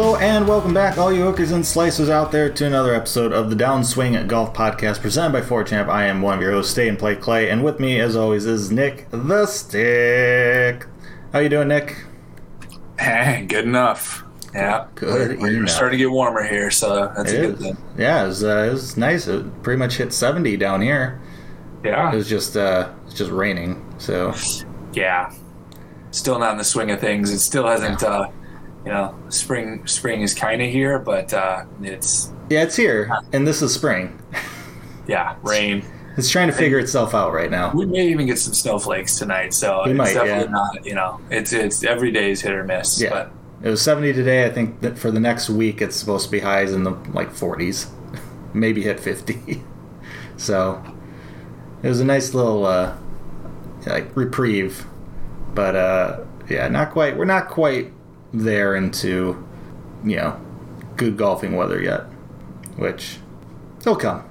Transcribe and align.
Hello 0.00 0.14
and 0.14 0.46
welcome 0.46 0.72
back, 0.72 0.96
all 0.96 1.12
you 1.12 1.24
hookers 1.24 1.50
and 1.50 1.64
slicers 1.64 2.08
out 2.08 2.30
there, 2.30 2.48
to 2.48 2.64
another 2.64 2.94
episode 2.94 3.32
of 3.32 3.50
the 3.50 3.56
Downswing 3.56 4.28
Golf 4.28 4.54
Podcast 4.54 5.00
presented 5.00 5.32
by 5.32 5.40
4Champ. 5.40 5.88
I 5.88 6.06
am 6.06 6.22
one 6.22 6.36
of 6.38 6.40
your 6.40 6.52
hosts, 6.52 6.70
Stay 6.70 6.88
and 6.88 6.96
Play 6.96 7.16
Clay, 7.16 7.50
and 7.50 7.64
with 7.64 7.80
me, 7.80 7.98
as 7.98 8.14
always, 8.14 8.46
is 8.46 8.70
Nic 8.70 9.10
the 9.10 9.44
Stick. 9.46 10.86
How 11.32 11.40
you 11.40 11.48
doing, 11.48 11.66
Nic? 11.66 11.96
Hey, 13.00 13.44
good 13.48 13.64
enough. 13.64 14.22
Yeah, 14.54 14.86
Good 14.94 15.40
We're, 15.40 15.62
we're 15.62 15.66
starting 15.66 15.98
to 15.98 16.04
get 16.04 16.12
warmer 16.12 16.44
here, 16.44 16.70
so 16.70 17.12
that's 17.16 17.32
It 17.32 17.38
a 17.44 17.46
good 17.48 17.54
is. 17.56 17.60
thing. 17.60 17.76
Yeah, 17.98 18.22
it 18.22 18.26
was, 18.28 18.44
uh, 18.44 18.66
it 18.68 18.70
was 18.70 18.96
nice. 18.96 19.26
It 19.26 19.64
pretty 19.64 19.80
much 19.80 19.96
hit 19.96 20.12
70 20.12 20.56
down 20.58 20.80
here. 20.80 21.20
Yeah, 21.82 22.12
It 22.12 22.14
was 22.14 22.28
just 22.28 22.56
uh, 22.56 22.92
it's 23.06 23.14
just 23.14 23.32
raining, 23.32 23.84
so 23.98 24.32
yeah. 24.92 25.34
Still 26.12 26.38
not 26.38 26.52
in 26.52 26.58
the 26.58 26.64
swing 26.64 26.92
of 26.92 27.00
things. 27.00 27.32
It 27.32 27.40
still 27.40 27.66
hasn't. 27.66 28.04
Uh, 28.04 28.28
you 28.84 28.92
know, 28.92 29.14
spring 29.28 29.86
spring 29.86 30.22
is 30.22 30.34
kind 30.34 30.62
of 30.62 30.70
here, 30.70 30.98
but 30.98 31.32
uh, 31.32 31.64
it's 31.82 32.32
yeah, 32.48 32.62
it's 32.62 32.76
here, 32.76 33.10
and 33.32 33.46
this 33.46 33.62
is 33.62 33.74
spring. 33.74 34.18
yeah, 35.06 35.36
rain. 35.42 35.84
It's 36.16 36.30
trying 36.30 36.48
to 36.48 36.52
figure 36.54 36.80
itself 36.80 37.14
out 37.14 37.32
right 37.32 37.50
now. 37.50 37.72
We 37.72 37.86
may 37.86 38.08
even 38.08 38.26
get 38.26 38.40
some 38.40 38.52
snowflakes 38.52 39.16
tonight, 39.18 39.54
so 39.54 39.82
We 39.84 39.92
it's 39.92 39.98
might, 39.98 40.14
definitely 40.14 40.46
yeah. 40.46 40.50
not. 40.50 40.86
You 40.86 40.94
know, 40.94 41.20
it's 41.30 41.52
it's 41.52 41.84
every 41.84 42.10
day 42.10 42.32
is 42.32 42.40
hit 42.40 42.52
or 42.52 42.64
miss. 42.64 43.00
Yeah. 43.00 43.10
But 43.10 43.30
It 43.62 43.70
was 43.70 43.82
70 43.82 44.14
today. 44.14 44.44
I 44.44 44.50
think 44.50 44.80
that 44.80 44.98
for 44.98 45.12
the 45.12 45.20
next 45.20 45.48
week, 45.48 45.80
it's 45.80 45.94
supposed 45.94 46.24
to 46.26 46.30
be 46.32 46.40
highs 46.40 46.72
in 46.72 46.82
the 46.82 46.90
like 47.12 47.30
40s, 47.30 47.88
maybe 48.54 48.82
hit 48.82 48.98
50. 48.98 49.62
so 50.36 50.82
it 51.84 51.88
was 51.88 52.00
a 52.00 52.04
nice 52.04 52.34
little 52.34 52.66
uh, 52.66 52.96
like 53.86 54.16
reprieve, 54.16 54.86
but 55.54 55.76
uh, 55.76 56.24
yeah, 56.48 56.66
not 56.66 56.90
quite. 56.90 57.16
We're 57.16 57.26
not 57.26 57.48
quite 57.48 57.92
there 58.32 58.76
into 58.76 59.44
you 60.04 60.16
know 60.16 60.40
good 60.96 61.16
golfing 61.16 61.56
weather 61.56 61.80
yet, 61.80 62.02
which 62.76 63.18
it'll 63.80 63.96
come. 63.96 64.24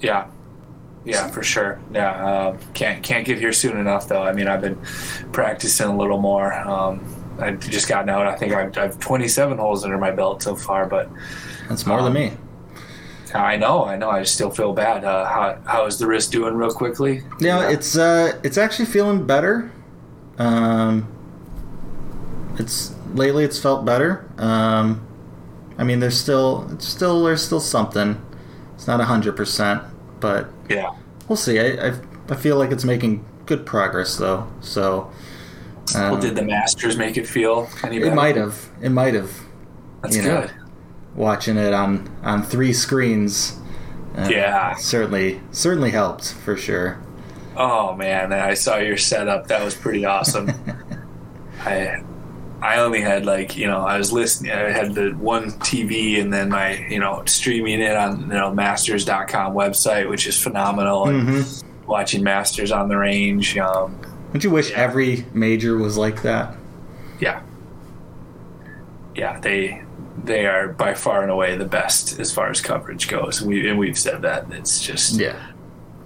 Yeah, 0.00 0.26
yeah, 1.04 1.28
for 1.28 1.42
sure. 1.42 1.80
Yeah, 1.92 2.10
uh, 2.10 2.58
can't 2.74 3.02
can't 3.02 3.24
get 3.26 3.38
here 3.38 3.52
soon 3.52 3.76
enough 3.76 4.08
though. 4.08 4.22
I 4.22 4.32
mean, 4.32 4.48
I've 4.48 4.60
been 4.60 4.78
practicing 5.32 5.88
a 5.88 5.96
little 5.96 6.18
more. 6.18 6.52
Um, 6.54 7.04
I've 7.38 7.60
just 7.60 7.88
gotten 7.88 8.08
out. 8.08 8.26
I 8.26 8.36
think 8.36 8.52
I've, 8.52 8.76
I've 8.76 9.00
27 9.00 9.58
holes 9.58 9.84
under 9.84 9.98
my 9.98 10.10
belt 10.10 10.42
so 10.42 10.54
far, 10.54 10.86
but 10.86 11.10
That's 11.68 11.86
more 11.86 12.02
than 12.02 12.12
me. 12.12 12.32
I 13.34 13.56
know, 13.56 13.84
I 13.86 13.96
know. 13.96 14.10
I 14.10 14.20
just 14.20 14.34
still 14.34 14.50
feel 14.50 14.74
bad. 14.74 15.04
Uh, 15.04 15.24
how 15.24 15.58
how 15.64 15.86
is 15.86 15.98
the 15.98 16.06
wrist 16.06 16.32
doing, 16.32 16.54
real 16.54 16.70
quickly? 16.72 17.22
Yeah, 17.40 17.70
it's 17.70 17.96
uh, 17.96 18.38
it's 18.44 18.58
actually 18.58 18.86
feeling 18.86 19.26
better. 19.26 19.70
Um, 20.38 21.08
it's 22.58 22.94
lately 23.14 23.44
it's 23.44 23.58
felt 23.58 23.84
better. 23.84 24.28
Um, 24.38 25.06
I 25.78 25.84
mean, 25.84 26.00
there's 26.00 26.18
still 26.18 26.68
it's 26.72 26.86
still 26.86 27.24
there's 27.24 27.42
still 27.44 27.60
something. 27.60 28.20
It's 28.74 28.86
not 28.86 29.00
hundred 29.00 29.36
percent, 29.36 29.82
but 30.20 30.48
yeah, 30.68 30.90
we'll 31.28 31.36
see. 31.36 31.58
I, 31.58 31.88
I 31.88 32.00
I 32.28 32.34
feel 32.36 32.56
like 32.56 32.70
it's 32.70 32.84
making 32.84 33.24
good 33.46 33.64
progress 33.66 34.16
though. 34.16 34.50
So 34.60 35.10
well, 35.94 36.14
um, 36.14 36.20
did 36.20 36.36
the 36.36 36.42
Masters 36.42 36.96
make 36.96 37.16
it 37.16 37.26
feel 37.26 37.68
any 37.82 37.98
better? 37.98 38.12
it 38.12 38.14
might 38.14 38.36
have 38.36 38.68
it 38.80 38.90
might 38.90 39.14
have 39.14 39.30
That's 40.02 40.16
you 40.16 40.22
know. 40.22 40.42
good. 40.42 40.52
watching 41.14 41.56
it 41.56 41.72
on 41.74 42.08
on 42.22 42.42
three 42.42 42.72
screens. 42.72 43.58
uh, 44.16 44.28
Yeah. 44.30 44.74
certainly 44.76 45.40
certainly 45.52 45.90
helped 45.90 46.32
for 46.32 46.56
sure. 46.56 47.00
Oh 47.56 47.94
man, 47.94 48.32
I 48.32 48.54
saw 48.54 48.76
your 48.78 48.96
setup. 48.96 49.48
That 49.48 49.62
was 49.64 49.74
pretty 49.74 50.04
awesome. 50.04 50.50
I 51.64 52.02
I 52.62 52.78
only 52.78 53.00
had 53.00 53.26
like 53.26 53.56
you 53.56 53.66
know 53.66 53.80
I 53.80 53.98
was 53.98 54.12
listening. 54.12 54.52
I 54.52 54.70
had 54.70 54.94
the 54.94 55.10
one 55.12 55.50
TV 55.52 56.20
and 56.20 56.32
then 56.32 56.48
my 56.48 56.78
you 56.86 57.00
know 57.00 57.22
streaming 57.26 57.80
it 57.80 57.96
on 57.96 58.20
you 58.20 58.26
know 58.28 58.54
Masters.com 58.54 59.52
website, 59.54 60.08
which 60.08 60.26
is 60.26 60.40
phenomenal. 60.40 61.08
And 61.08 61.28
Mm-hmm. 61.28 61.86
watching 61.86 62.22
Masters 62.22 62.70
on 62.72 62.88
the 62.88 62.96
range. 62.96 63.58
Um, 63.58 63.98
Don't 64.32 64.44
you 64.44 64.50
wish 64.50 64.70
every 64.72 65.26
major 65.34 65.76
was 65.76 65.96
like 65.98 66.22
that? 66.22 66.54
yeah, 67.20 67.42
yeah, 69.14 69.38
they 69.40 69.82
they 70.24 70.46
are 70.46 70.68
by 70.68 70.94
far 70.94 71.22
and 71.22 71.30
away 71.30 71.56
the 71.56 71.64
best 71.64 72.18
as 72.20 72.32
far 72.32 72.48
as 72.50 72.60
coverage 72.60 73.08
goes. 73.08 73.42
We 73.42 73.68
and 73.68 73.78
we've 73.78 73.98
said 73.98 74.22
that. 74.22 74.46
It's 74.52 74.80
just 74.80 75.18
Yeah. 75.18 75.36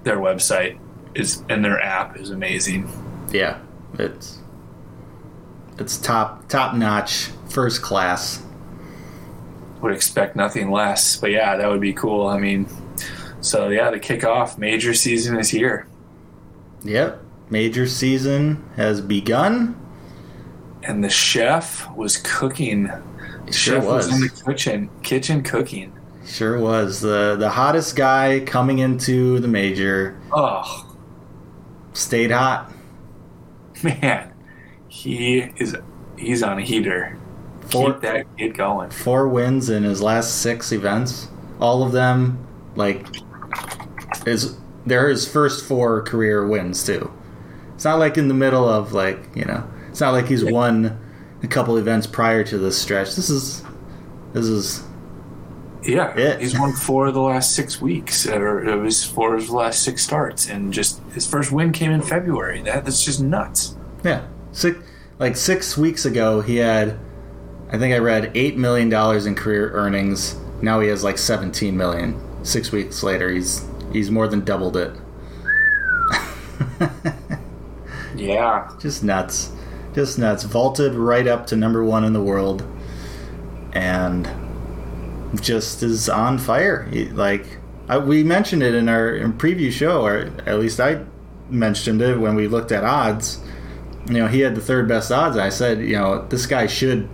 their 0.04 0.16
website 0.18 0.78
is 1.14 1.42
and 1.48 1.64
their 1.64 1.80
app 1.80 2.16
is 2.18 2.30
amazing. 2.30 2.88
Yeah, 3.32 3.58
it's 3.98 4.35
it's 5.78 5.96
top 5.98 6.48
top 6.48 6.74
notch, 6.74 7.28
first 7.48 7.82
class. 7.82 8.42
would 9.82 9.92
expect 9.94 10.36
nothing 10.36 10.70
less. 10.70 11.16
But 11.16 11.30
yeah, 11.30 11.56
that 11.56 11.68
would 11.68 11.80
be 11.80 11.92
cool. 11.92 12.26
I 12.26 12.38
mean, 12.38 12.66
so 13.40 13.68
yeah, 13.68 13.90
the 13.90 14.00
kickoff 14.00 14.58
major 14.58 14.94
season 14.94 15.38
is 15.38 15.48
here, 15.50 15.86
Yep, 16.84 17.22
major 17.50 17.86
season 17.86 18.64
has 18.76 19.00
begun. 19.00 19.76
and 20.82 21.02
the 21.04 21.08
chef 21.10 21.90
was 21.96 22.16
cooking. 22.18 22.84
The 23.46 23.52
Sure 23.52 23.76
chef 23.76 23.84
was. 23.84 24.06
was. 24.08 24.14
in 24.14 24.20
the 24.22 24.30
kitchen, 24.52 24.90
kitchen 25.02 25.42
cooking. 25.42 25.92
Sure 26.24 26.58
was 26.58 27.00
the 27.00 27.36
the 27.38 27.50
hottest 27.50 27.94
guy 27.96 28.40
coming 28.46 28.78
into 28.80 29.38
the 29.40 29.48
major. 29.48 30.18
Oh 30.32 30.82
Stayed 31.92 32.30
hot. 32.32 32.72
man, 33.82 34.32
he 34.96 35.38
is 35.56 35.76
he's 36.16 36.42
on 36.42 36.58
a 36.58 36.62
heater. 36.62 37.18
Four 37.70 37.92
Keep 37.94 38.02
that 38.02 38.26
kid 38.38 38.54
going. 38.56 38.90
four 38.90 39.28
wins 39.28 39.68
in 39.70 39.82
his 39.82 40.00
last 40.00 40.40
six 40.40 40.72
events. 40.72 41.28
All 41.60 41.82
of 41.82 41.92
them 41.92 42.38
like 42.76 43.06
is 44.26 44.56
they're 44.86 45.08
his 45.08 45.26
first 45.28 45.64
four 45.64 46.02
career 46.02 46.46
wins 46.46 46.84
too. 46.84 47.12
It's 47.74 47.84
not 47.84 47.98
like 47.98 48.16
in 48.16 48.28
the 48.28 48.34
middle 48.34 48.68
of 48.68 48.92
like 48.92 49.18
you 49.34 49.44
know. 49.44 49.68
It's 49.88 50.00
not 50.00 50.12
like 50.12 50.26
he's 50.26 50.44
won 50.44 50.98
a 51.42 51.46
couple 51.46 51.76
events 51.76 52.06
prior 52.06 52.44
to 52.44 52.58
this 52.58 52.80
stretch. 52.80 53.16
This 53.16 53.30
is 53.30 53.62
this 54.32 54.46
is 54.46 54.82
Yeah, 55.82 56.12
Yeah. 56.16 56.38
he's 56.38 56.58
won 56.58 56.72
four 56.72 57.06
of 57.06 57.14
the 57.14 57.20
last 57.20 57.54
six 57.54 57.80
weeks, 57.80 58.26
or 58.26 58.64
it 58.64 58.76
was 58.76 59.04
four 59.04 59.34
of 59.34 59.46
the 59.48 59.54
last 59.54 59.82
six 59.82 60.02
starts, 60.02 60.48
and 60.48 60.72
just 60.72 61.00
his 61.14 61.26
first 61.26 61.50
win 61.52 61.72
came 61.72 61.90
in 61.90 62.02
February. 62.02 62.62
That 62.62 62.84
that's 62.84 63.04
just 63.04 63.20
nuts. 63.20 63.76
Yeah, 64.04 64.22
six 64.56 64.78
like 65.18 65.36
six 65.36 65.76
weeks 65.76 66.04
ago, 66.04 66.40
he 66.40 66.56
had, 66.56 66.98
I 67.70 67.78
think 67.78 67.94
I 67.94 67.98
read 67.98 68.32
eight 68.34 68.56
million 68.56 68.88
dollars 68.88 69.26
in 69.26 69.34
career 69.34 69.70
earnings. 69.72 70.36
Now 70.62 70.80
he 70.80 70.88
has 70.88 71.04
like 71.04 71.18
seventeen 71.18 71.76
million. 71.76 72.20
Six 72.44 72.72
weeks 72.72 73.02
later, 73.02 73.30
he's 73.30 73.64
he's 73.92 74.10
more 74.10 74.28
than 74.28 74.44
doubled 74.44 74.76
it. 74.76 74.92
Yeah, 78.14 78.70
Just 78.78 79.04
nuts, 79.04 79.52
just 79.94 80.18
nuts. 80.18 80.44
Vaulted 80.44 80.94
right 80.94 81.26
up 81.26 81.46
to 81.48 81.56
number 81.56 81.84
one 81.84 82.04
in 82.04 82.12
the 82.14 82.22
world, 82.22 82.64
and 83.72 84.28
just 85.40 85.82
is 85.82 86.08
on 86.08 86.38
fire. 86.38 86.84
He, 86.84 87.06
like 87.10 87.58
I, 87.88 87.98
we 87.98 88.22
mentioned 88.22 88.62
it 88.62 88.74
in 88.74 88.88
our 88.88 89.14
in 89.14 89.34
preview 89.34 89.70
show, 89.70 90.04
or 90.04 90.30
at 90.46 90.58
least 90.58 90.80
I 90.80 91.04
mentioned 91.50 92.00
it 92.02 92.18
when 92.18 92.34
we 92.34 92.48
looked 92.48 92.72
at 92.72 92.84
odds. 92.84 93.40
You 94.08 94.14
know, 94.18 94.28
he 94.28 94.40
had 94.40 94.54
the 94.54 94.60
third 94.60 94.88
best 94.88 95.10
odds. 95.10 95.36
I 95.36 95.48
said, 95.48 95.80
you 95.80 95.96
know, 95.96 96.26
this 96.28 96.46
guy 96.46 96.66
should, 96.66 97.08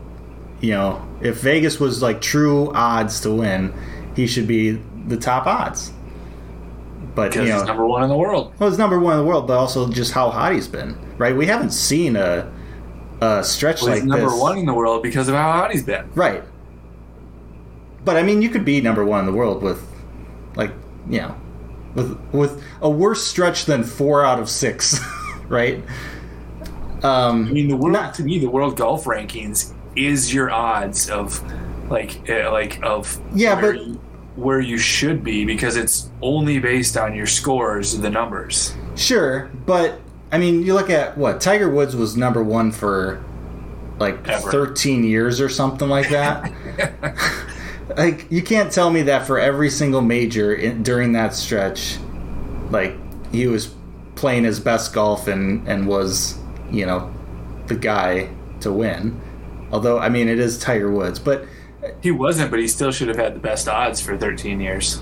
you 0.61 0.71
know, 0.73 1.07
if 1.21 1.41
Vegas 1.41 1.81
was 1.81 2.03
like 2.03 2.21
true 2.21 2.71
odds 2.75 3.21
to 3.21 3.33
win, 3.33 3.73
he 4.15 4.27
should 4.27 4.47
be 4.47 4.73
the 5.07 5.17
top 5.17 5.47
odds. 5.47 5.93
But 7.15 7.35
you 7.35 7.45
know, 7.45 7.59
he's 7.59 7.65
number 7.67 7.87
one 7.87 8.03
in 8.03 8.09
the 8.09 8.17
world. 8.17 8.55
well, 8.59 8.71
he's 8.71 8.79
number 8.79 8.99
one 8.99 9.15
in 9.15 9.21
the 9.21 9.27
world, 9.27 9.47
but 9.47 9.59
also 9.59 9.91
just 9.91 10.13
how 10.13 10.31
hot 10.31 10.53
he's 10.53 10.69
been, 10.69 10.97
right? 11.19 11.37
We 11.37 11.47
haven't 11.47 11.73
seen 11.73 12.17
a, 12.17 12.51
a 13.21 13.45
stretch 13.45 13.83
Well, 13.83 13.91
like 13.91 14.01
he's 14.01 14.05
number 14.09 14.31
this, 14.31 14.41
one 14.41 14.59
in 14.59 14.67
the 14.67 14.73
world 14.75 15.03
because 15.03 15.29
of 15.29 15.35
how 15.35 15.53
hot 15.53 15.73
he's 15.73 15.83
been. 15.83 16.11
right? 16.15 16.43
But 18.05 18.17
I 18.17 18.23
mean, 18.23 18.43
you 18.43 18.49
could 18.49 18.65
be 18.65 18.81
number 18.81 19.05
one 19.05 19.21
in 19.21 19.27
the 19.27 19.33
world 19.33 19.63
with, 19.63 19.87
like, 20.57 20.73
you 21.09 21.21
know, 21.21 21.37
with 21.95 22.19
with 22.33 22.63
a 22.81 22.89
worse 22.91 23.25
stretch 23.25 23.67
than 23.67 23.85
four 23.85 24.25
out 24.25 24.41
of 24.41 24.49
six, 24.49 24.99
right? 25.49 25.85
Um, 27.03 27.47
I 27.49 27.51
mean, 27.53 27.69
the 27.69 27.77
world 27.77 27.93
Not- 27.95 28.15
to 28.15 28.23
me, 28.23 28.39
the 28.39 28.49
world 28.49 28.77
golf 28.77 29.05
rankings 29.05 29.73
is 29.97 30.33
your 30.33 30.51
odds 30.51 31.11
of 31.11 31.43
like 31.91 32.29
eh, 32.29 32.49
like 32.49 32.81
of 32.83 33.21
Yeah, 33.35 33.61
where 33.61 33.73
but- 33.73 33.87
you, 33.87 34.01
where 34.37 34.61
you 34.61 34.79
should 34.79 35.23
be 35.23 35.45
because 35.45 35.77
it's 35.77 36.09
only 36.23 36.59
based 36.59 36.97
on 36.97 37.15
your 37.15 37.27
scores, 37.27 37.99
the 37.99 38.09
numbers. 38.09 38.75
Sure, 38.97 39.51
but 39.67 40.01
I 40.31 40.39
mean, 40.39 40.63
you 40.63 40.73
look 40.75 40.89
at 40.89 41.19
what 41.19 41.41
Tiger 41.41 41.69
Woods 41.69 41.95
was 41.95 42.17
number 42.17 42.43
one 42.43 42.73
for 42.73 43.23
like 43.99 44.27
Ever. 44.27 44.51
13 44.51 45.05
years 45.05 45.41
or 45.41 45.49
something 45.51 45.89
like 45.89 46.09
that. 46.09 46.51
like, 47.97 48.27
you 48.33 48.43
can't 48.43 48.73
tell 48.73 48.91
me 48.91 49.03
that 49.03 49.27
for 49.27 49.39
every 49.39 49.69
single 49.69 50.01
major 50.01 50.55
in, 50.55 50.83
during 50.83 51.13
that 51.13 51.35
stretch, 51.35 51.99
like 52.71 52.95
he 53.33 53.47
was 53.47 53.75
playing 54.15 54.45
his 54.45 54.59
best 54.61 54.93
golf 54.95 55.29
and 55.29 55.67
and 55.69 55.87
was 55.87 56.39
you 56.73 56.87
know 56.87 57.13
the 57.67 57.77
guy 57.77 58.29
to 58.61 58.73
win. 58.73 59.21
Although, 59.71 59.99
I 59.99 60.09
mean, 60.09 60.29
it 60.29 60.39
is 60.39 60.59
Tiger 60.59 60.91
Woods, 60.91 61.19
but 61.19 61.45
He 62.03 62.11
wasn't, 62.11 62.51
but 62.51 62.61
he 62.61 62.69
still 62.69 62.93
should 62.93 63.09
have 63.09 63.17
had 63.17 63.35
the 63.35 63.41
best 63.41 63.69
odds 63.69 64.01
for 64.01 64.17
13 64.19 64.61
years. 64.61 65.01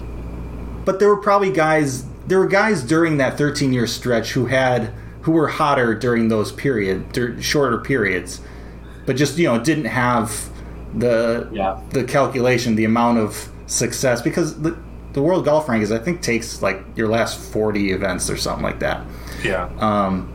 but 0.85 0.99
there 0.99 1.09
were 1.09 1.17
probably 1.21 1.53
guys 1.53 2.05
there 2.27 2.39
were 2.39 2.47
guys 2.47 2.83
during 2.83 3.17
that 3.19 3.37
13 3.37 3.73
year 3.73 3.87
stretch 3.87 4.33
who 4.33 4.47
had 4.47 4.93
who 5.23 5.33
were 5.33 5.49
hotter 5.49 5.95
during 5.95 6.29
those 6.29 6.53
period 6.53 7.11
dur- 7.13 7.41
shorter 7.43 7.79
periods 7.79 8.41
but 9.05 9.15
just 9.17 9.37
you 9.37 9.47
know 9.47 9.59
didn't 9.63 9.85
have 9.87 10.49
the 10.95 11.49
Yeah. 11.53 11.79
the 11.91 12.05
calculation 12.05 12.77
the 12.77 12.85
amount 12.87 13.19
of 13.19 13.49
success 13.67 14.23
because 14.23 14.61
the 14.63 14.77
the 15.13 15.21
world 15.23 15.45
golf 15.45 15.67
rankings 15.67 15.91
i 15.95 16.03
think 16.03 16.23
takes 16.23 16.63
like 16.63 16.83
your 16.97 17.09
last 17.09 17.39
40 17.39 17.91
events 17.93 18.31
or 18.31 18.37
something 18.37 18.63
like 18.65 18.79
that 18.81 19.05
Yeah. 19.45 19.69
um, 19.81 20.33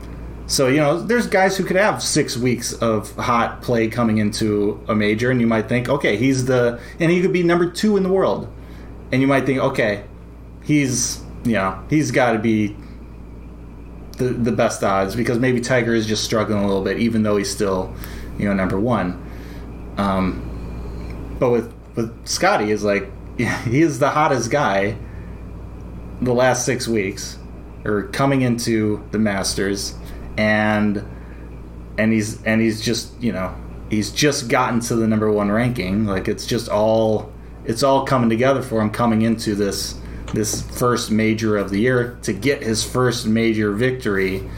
so 0.48 0.68
you 0.68 0.78
know, 0.78 1.00
there's 1.00 1.28
guys 1.28 1.58
who 1.58 1.64
could 1.64 1.76
have 1.76 2.04
six 2.04 2.38
weeks 2.38 2.74
of 2.74 3.16
hot 3.16 3.62
play 3.62 3.88
coming 3.88 4.20
into 4.20 4.84
a 4.88 4.96
major, 4.96 5.32
and 5.32 5.42
you 5.42 5.48
might 5.48 5.68
think, 5.68 5.90
okay, 5.90 6.18
he's 6.18 6.46
the, 6.46 6.80
and 7.00 7.12
he 7.12 7.22
could 7.22 7.34
be 7.34 7.44
number 7.44 7.70
two 7.70 7.98
in 7.98 8.04
the 8.04 8.12
world, 8.12 8.52
and 9.12 9.22
you 9.22 9.28
might 9.28 9.46
think, 9.46 9.60
okay, 9.60 10.04
he's, 10.64 11.24
you 11.44 11.54
know, 11.54 11.84
he's 11.90 12.12
got 12.12 12.34
to 12.34 12.40
be 12.40 12.76
the 14.18 14.26
the 14.26 14.52
best 14.52 14.84
odds 14.84 15.16
because 15.16 15.40
maybe 15.40 15.60
Tiger 15.60 15.94
is 15.94 16.06
just 16.06 16.24
struggling 16.24 16.64
a 16.64 16.68
little 16.68 16.84
bit, 16.84 17.00
even 17.00 17.24
though 17.24 17.38
he's 17.38 17.50
still, 17.50 17.94
you 18.38 18.46
know, 18.46 18.54
number 18.54 18.80
one. 18.80 19.22
Um, 19.98 21.36
but 21.40 21.50
with 21.50 21.74
with 21.96 22.28
Scottie 22.28 22.72
is 22.72 22.84
like, 22.84 23.10
he 23.38 23.82
is 23.82 24.00
the 24.00 24.12
hottest 24.12 24.52
guy 24.52 24.98
the 26.22 26.34
last 26.34 26.66
six 26.66 26.88
weeks 26.88 27.38
or 27.84 28.04
coming 28.04 28.42
into 28.42 29.08
the 29.12 29.20
Masters, 29.20 29.96
and 30.38 31.04
and 31.98 32.12
he's 32.12 32.44
and 32.44 32.62
he's 32.62 32.82
just 32.82 33.20
you 33.22 33.32
know 33.32 33.56
he's 33.90 34.12
just 34.12 34.48
gotten 34.48 34.80
to 34.82 34.96
the 34.96 35.08
number 35.08 35.32
one 35.32 35.52
ranking. 35.52 36.06
Like 36.06 36.28
it's 36.28 36.46
just 36.46 36.70
all 36.70 37.32
it's 37.66 37.84
all 37.84 38.06
coming 38.06 38.30
together 38.30 38.62
for 38.62 38.82
him 38.82 38.90
coming 38.90 39.22
into 39.22 39.56
this 39.56 40.00
this 40.34 40.62
first 40.78 41.12
major 41.12 41.58
of 41.58 41.70
the 41.70 41.80
year 41.80 42.18
to 42.24 42.34
get 42.34 42.62
his 42.62 42.84
first 42.84 43.26
major 43.26 43.72
victory. 43.72 44.50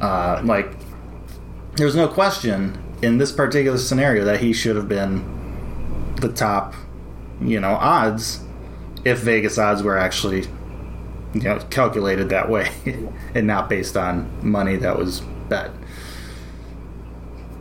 Uh, 0.00 0.40
like 0.44 0.70
there's 1.76 1.96
no 1.96 2.08
question 2.08 2.82
in 3.02 3.18
this 3.18 3.32
particular 3.32 3.78
scenario 3.78 4.24
that 4.24 4.40
he 4.40 4.52
should 4.52 4.76
have 4.76 4.88
been 4.88 6.14
the 6.16 6.28
top, 6.28 6.74
you 7.40 7.60
know, 7.60 7.74
odds 7.74 8.40
if 9.04 9.20
Vegas 9.20 9.58
odds 9.58 9.82
were 9.82 9.96
actually 9.96 10.46
you 11.38 11.44
know 11.48 11.58
calculated 11.70 12.28
that 12.30 12.48
way 12.48 12.68
and 13.34 13.46
not 13.46 13.68
based 13.68 13.96
on 13.96 14.28
money 14.42 14.76
that 14.76 14.96
was 14.98 15.20
bet. 15.48 15.70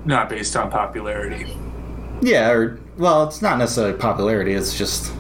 Not 0.06 0.30
based 0.30 0.56
on 0.56 0.72
popularity. 0.72 1.54
Yeah, 2.22 2.50
or 2.52 2.80
well, 2.98 3.28
it's 3.28 3.42
not 3.42 3.58
necessarily 3.58 3.98
popularity. 3.98 4.54
It's 4.54 4.78
just 4.78 5.12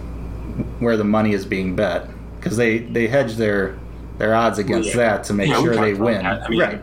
where 0.79 0.97
the 0.97 1.03
money 1.03 1.33
is 1.33 1.45
being 1.45 1.75
bet 1.75 2.07
because 2.37 2.57
they 2.57 2.79
they 2.79 3.07
hedge 3.07 3.35
their 3.35 3.77
their 4.17 4.33
odds 4.33 4.57
against 4.59 4.89
Yeah. 4.89 4.95
that 4.97 5.23
to 5.25 5.33
make 5.33 5.49
Yeah, 5.49 5.61
sure 5.61 5.75
they 5.75 5.93
win. 5.93 6.25
I 6.25 6.47
mean, 6.47 6.59
right. 6.59 6.81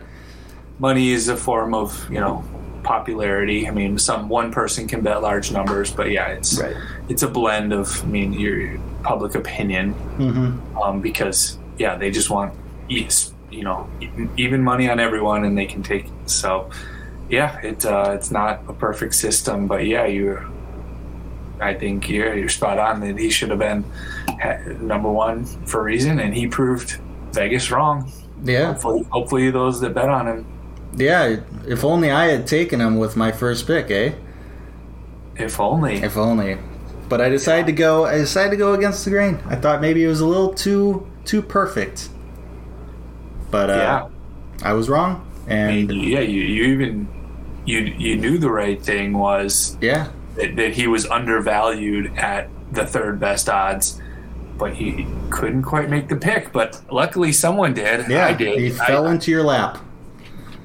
Money 0.79 1.11
is 1.11 1.27
a 1.29 1.35
form 1.37 1.73
of, 1.73 2.05
you 2.11 2.19
know, 2.19 2.43
popularity. 2.83 3.67
I 3.67 3.71
mean, 3.71 3.97
some 3.97 4.29
one 4.29 4.51
person 4.51 4.87
can 4.87 5.01
bet 5.01 5.21
large 5.21 5.51
numbers, 5.51 5.91
but 5.91 6.11
yeah, 6.11 6.27
it's 6.27 6.61
Right. 6.61 6.75
it's 7.09 7.23
a 7.23 7.27
blend 7.27 7.73
of, 7.73 8.01
I 8.03 8.05
mean, 8.07 8.33
your 8.33 8.77
public 9.03 9.35
opinion, 9.35 9.93
hmm 9.93 10.51
um, 10.81 11.01
because 11.01 11.57
yeah, 11.77 11.95
they 11.95 12.11
just 12.11 12.29
want, 12.29 12.53
you 12.87 13.07
know, 13.51 13.89
even 14.37 14.63
money 14.63 14.89
on 14.89 14.99
everyone, 14.99 15.45
and 15.45 15.57
they 15.57 15.65
can 15.65 15.83
take. 15.83 16.05
it. 16.05 16.29
So, 16.29 16.69
yeah, 17.29 17.59
it 17.61 17.85
uh, 17.85 18.11
it's 18.15 18.31
not 18.31 18.61
a 18.67 18.73
perfect 18.73 19.15
system, 19.15 19.67
but 19.67 19.85
yeah, 19.85 20.05
you. 20.05 20.51
I 21.59 21.73
think 21.73 22.09
you're 22.09 22.35
you're 22.35 22.49
spot 22.49 22.79
on 22.79 22.99
that 22.99 23.17
he 23.17 23.29
should 23.29 23.49
have 23.49 23.59
been 23.59 23.85
number 24.81 25.09
one 25.09 25.45
for 25.65 25.79
a 25.79 25.83
reason, 25.83 26.19
and 26.19 26.33
he 26.33 26.47
proved 26.47 26.99
Vegas 27.31 27.71
wrong. 27.71 28.11
Yeah, 28.43 28.73
Hopefully, 28.73 29.03
hopefully 29.09 29.51
those 29.51 29.79
that 29.79 29.93
bet 29.93 30.09
on 30.09 30.27
him, 30.27 30.45
yeah. 30.95 31.37
If 31.67 31.83
only 31.83 32.11
I 32.11 32.25
had 32.27 32.47
taken 32.47 32.79
him 32.81 32.97
with 32.97 33.15
my 33.15 33.31
first 33.31 33.67
pick, 33.67 33.89
eh? 33.89 34.13
if 35.37 35.59
only. 35.59 35.95
If 35.95 36.17
only. 36.17 36.57
But 37.09 37.21
I 37.21 37.29
decided 37.29 37.67
to 37.67 37.71
go. 37.71 38.05
I 38.05 38.17
decided 38.17 38.51
to 38.51 38.57
go 38.57 38.73
against 38.73 39.05
the 39.05 39.11
grain. 39.11 39.39
I 39.47 39.55
thought 39.55 39.81
maybe 39.81 40.03
it 40.03 40.07
was 40.07 40.21
a 40.21 40.27
little 40.27 40.53
too 40.53 41.07
too 41.25 41.41
perfect. 41.41 42.09
But 43.51 43.69
uh, 43.69 43.73
yeah, 43.73 44.67
I 44.69 44.73
was 44.73 44.89
wrong, 44.89 45.25
and 45.47 45.89
and 45.91 46.01
yeah, 46.03 46.19
you, 46.21 46.41
you 46.41 46.63
even 46.73 47.07
you 47.65 47.79
you 47.79 48.15
knew 48.17 48.37
the 48.37 48.49
right 48.51 48.81
thing 48.81 49.13
was 49.17 49.77
yeah, 49.81 50.09
that, 50.35 50.55
that 50.55 50.73
he 50.73 50.87
was 50.87 51.05
undervalued 51.07 52.17
at 52.17 52.49
the 52.71 52.85
third 52.85 53.19
best 53.19 53.47
odds, 53.49 54.01
but 54.57 54.73
he 54.73 55.05
couldn't 55.29 55.63
quite 55.63 55.89
make 55.89 56.09
the 56.09 56.15
pick. 56.15 56.51
But 56.51 56.81
luckily, 56.91 57.31
someone 57.31 57.73
did. 57.73 58.09
yeah, 58.09 58.27
I 58.27 58.33
did. 58.33 58.59
he 58.59 58.67
I- 58.67 58.85
fell 58.87 59.07
into 59.07 59.31
your 59.31 59.43
lap. 59.43 59.77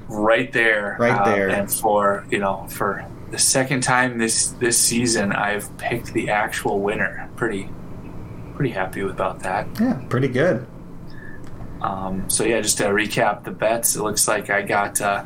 right 0.08 0.52
there, 0.52 0.96
Right 0.98 1.16
um, 1.18 1.30
there. 1.30 1.48
and 1.50 1.72
for 1.72 2.26
you 2.30 2.38
know 2.38 2.66
for 2.68 3.04
the 3.30 3.38
second 3.38 3.82
time 3.82 4.18
this 4.18 4.48
this 4.52 4.76
season, 4.78 5.32
I've 5.32 5.76
picked 5.78 6.12
the 6.14 6.30
actual 6.30 6.80
winner. 6.80 7.30
Pretty 7.36 7.68
pretty 8.60 8.74
happy 8.74 9.00
about 9.00 9.40
that. 9.40 9.66
Yeah, 9.80 9.98
pretty 10.10 10.28
good. 10.28 10.66
Um, 11.80 12.28
so 12.28 12.44
yeah, 12.44 12.60
just 12.60 12.76
to 12.76 12.84
recap 12.88 13.42
the 13.42 13.50
bets, 13.50 13.96
it 13.96 14.02
looks 14.02 14.28
like 14.28 14.50
I 14.50 14.60
got 14.60 15.00
uh, 15.00 15.24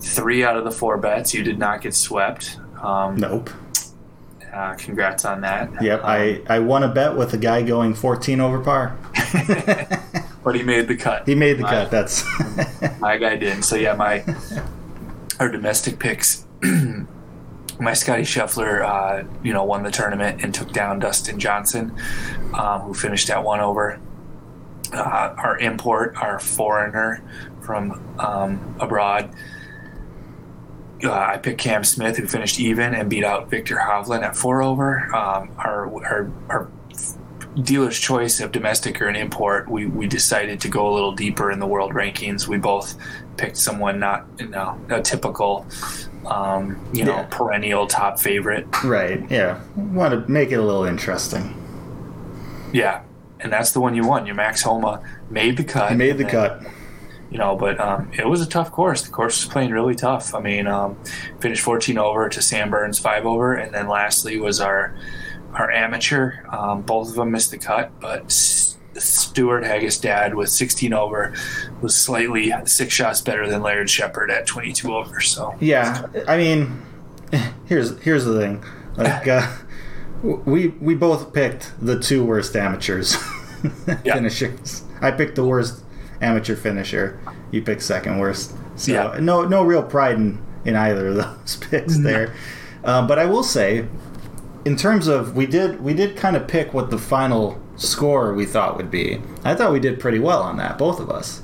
three 0.00 0.42
out 0.42 0.56
of 0.56 0.64
the 0.64 0.72
four 0.72 0.98
bets. 0.98 1.32
You 1.32 1.44
did 1.44 1.60
not 1.60 1.80
get 1.80 1.94
swept. 1.94 2.58
Um, 2.82 3.14
Nope. 3.18 3.50
uh, 4.52 4.74
congrats 4.74 5.24
on 5.24 5.42
that. 5.42 5.80
Yep, 5.80 6.00
Um, 6.00 6.06
I, 6.06 6.42
I 6.48 6.58
won 6.58 6.82
a 6.82 6.88
bet 6.88 7.16
with 7.16 7.34
a 7.34 7.38
guy 7.38 7.62
going 7.62 7.94
14 7.94 8.40
over 8.40 8.58
par. 8.58 8.98
but 10.42 10.56
he 10.56 10.64
made 10.64 10.88
the 10.88 10.96
cut. 10.96 11.24
He 11.24 11.36
made 11.36 11.58
the 11.58 11.62
My- 11.62 11.70
cut. 11.70 11.92
That's 11.92 12.24
My 13.00 13.16
guy 13.16 13.36
didn't. 13.36 13.62
So 13.62 13.76
yeah, 13.76 13.94
my 13.94 14.24
our 15.38 15.48
domestic 15.48 16.00
picks. 16.00 16.44
my 17.78 17.92
Scottie 17.92 18.22
Scheffler, 18.22 18.82
uh, 18.82 19.26
you 19.42 19.52
know, 19.52 19.64
won 19.64 19.82
the 19.82 19.90
tournament 19.90 20.42
and 20.42 20.54
took 20.54 20.72
down 20.72 20.98
Dustin 20.98 21.38
Johnson, 21.38 21.94
um, 22.54 22.82
who 22.82 22.94
finished 22.94 23.30
at 23.30 23.42
one 23.42 23.60
over. 23.60 24.00
Uh, 24.92 25.34
our 25.36 25.58
import, 25.58 26.14
our 26.16 26.38
foreigner 26.38 27.22
from 27.60 28.00
um, 28.18 28.76
abroad. 28.78 29.34
Uh, 31.02 31.12
I 31.12 31.38
picked 31.38 31.58
Cam 31.58 31.84
Smith, 31.84 32.16
who 32.16 32.26
finished 32.26 32.60
even 32.60 32.94
and 32.94 33.10
beat 33.10 33.24
out 33.24 33.50
Viktor 33.50 33.76
Hovland 33.76 34.22
at 34.22 34.36
four 34.36 34.62
over. 34.62 35.14
Um, 35.14 35.50
our, 35.58 35.92
our 36.04 36.32
our 36.48 36.70
dealer's 37.62 37.98
choice 37.98 38.40
of 38.40 38.52
domestic 38.52 39.00
or 39.00 39.08
an 39.08 39.16
import, 39.16 39.68
we, 39.68 39.86
we 39.86 40.06
decided 40.06 40.60
to 40.60 40.68
go 40.68 40.90
a 40.90 40.92
little 40.92 41.12
deeper 41.12 41.50
in 41.50 41.58
the 41.58 41.66
world 41.66 41.92
rankings. 41.92 42.46
We 42.46 42.58
both 42.58 42.96
picked 43.36 43.56
someone 43.56 43.98
not 43.98 44.26
you 44.38 44.48
know 44.48 44.78
a 44.88 45.02
typical, 45.02 45.66
um, 46.26 46.78
you 46.92 47.04
know, 47.04 47.16
Yeah. 47.16 47.26
perennial 47.30 47.86
top 47.86 48.18
favorite. 48.18 48.66
right. 48.84 49.24
Yeah, 49.30 49.60
want 49.76 50.12
to 50.12 50.30
make 50.30 50.50
it 50.52 50.56
a 50.56 50.62
little 50.62 50.84
interesting. 50.84 51.54
Yeah, 52.72 53.00
and 53.40 53.52
that's 53.52 53.72
the 53.72 53.80
one 53.80 53.94
you 53.94 54.06
won. 54.06 54.26
Your 54.26 54.34
Max 54.34 54.62
Homa 54.62 55.00
made 55.30 55.56
the 55.56 55.64
cut. 55.64 55.90
He 55.90 55.96
made 55.96 56.18
the 56.18 56.24
then- 56.24 56.30
cut. 56.30 56.62
you 57.30 57.38
know, 57.38 57.56
but 57.56 57.78
um, 57.80 58.08
it 58.16 58.26
was 58.26 58.40
a 58.40 58.46
tough 58.46 58.70
course. 58.70 59.02
The 59.02 59.10
course 59.10 59.44
was 59.44 59.52
playing 59.52 59.70
really 59.72 59.96
tough. 59.96 60.32
I 60.34 60.40
mean, 60.40 60.66
um, 60.68 60.96
finished 61.40 61.62
14 61.62 61.98
over 61.98 62.28
to 62.28 62.40
Sam 62.40 62.70
Burns 62.70 63.00
5 63.00 63.26
over, 63.26 63.54
and 63.54 63.74
then 63.74 63.88
lastly 63.88 64.38
was 64.38 64.60
our 64.60 64.94
our 65.54 65.70
amateur. 65.70 66.32
Um, 66.52 66.82
both 66.82 67.08
of 67.08 67.14
them 67.16 67.30
missed 67.32 67.50
the 67.50 67.58
cut, 67.58 67.90
but 68.00 68.30
Stewart 68.98 69.64
Hagestad 69.64 70.34
with 70.34 70.48
16 70.48 70.92
over 70.92 71.34
was 71.82 71.94
slightly 71.94 72.52
six 72.64 72.92
shots 72.94 73.20
better 73.20 73.48
than 73.48 73.62
Laird 73.62 73.88
Shepherd 73.90 74.30
at 74.30 74.46
22 74.46 74.94
over. 74.94 75.20
So 75.20 75.54
Yeah, 75.60 76.06
I 76.26 76.36
mean, 76.36 76.82
here's 77.66 77.98
here's 78.02 78.24
the 78.24 78.38
thing. 78.40 78.64
Like, 78.96 79.28
uh, 79.28 79.46
we 80.22 80.68
we 80.80 80.94
both 80.94 81.32
picked 81.32 81.72
the 81.80 81.98
two 82.00 82.24
worst 82.24 82.56
amateurs 82.56 83.16
Yeah. 84.04 84.14
finishers. 84.14 84.82
I 85.00 85.10
picked 85.10 85.34
the 85.36 85.44
worst 85.44 85.82
amateur 86.20 86.56
finisher. 86.56 87.18
You 87.50 87.62
picked 87.62 87.82
second 87.82 88.18
worst. 88.18 88.54
So 88.76 88.92
Yeah. 88.92 89.18
no 89.20 89.42
no 89.44 89.62
real 89.62 89.82
pride 89.82 90.16
in 90.16 90.42
in 90.64 90.74
either 90.76 91.08
of 91.08 91.16
those 91.16 91.56
picks 91.70 91.98
there. 91.98 92.34
Um, 92.84 93.06
but 93.06 93.18
I 93.18 93.26
will 93.26 93.42
say, 93.42 93.86
in 94.64 94.76
terms 94.76 95.06
of 95.08 95.36
we 95.36 95.46
did 95.46 95.80
we 95.82 95.92
did 95.94 96.16
kind 96.16 96.36
of 96.36 96.48
pick 96.48 96.72
what 96.72 96.90
the 96.90 96.98
final 96.98 97.60
score 97.76 98.34
we 98.34 98.46
thought 98.46 98.76
would 98.76 98.90
be. 98.90 99.20
I 99.44 99.54
thought 99.54 99.72
we 99.72 99.80
did 99.80 100.00
pretty 100.00 100.18
well 100.18 100.42
on 100.42 100.56
that, 100.56 100.78
both 100.78 101.00
of 101.00 101.10
us. 101.10 101.42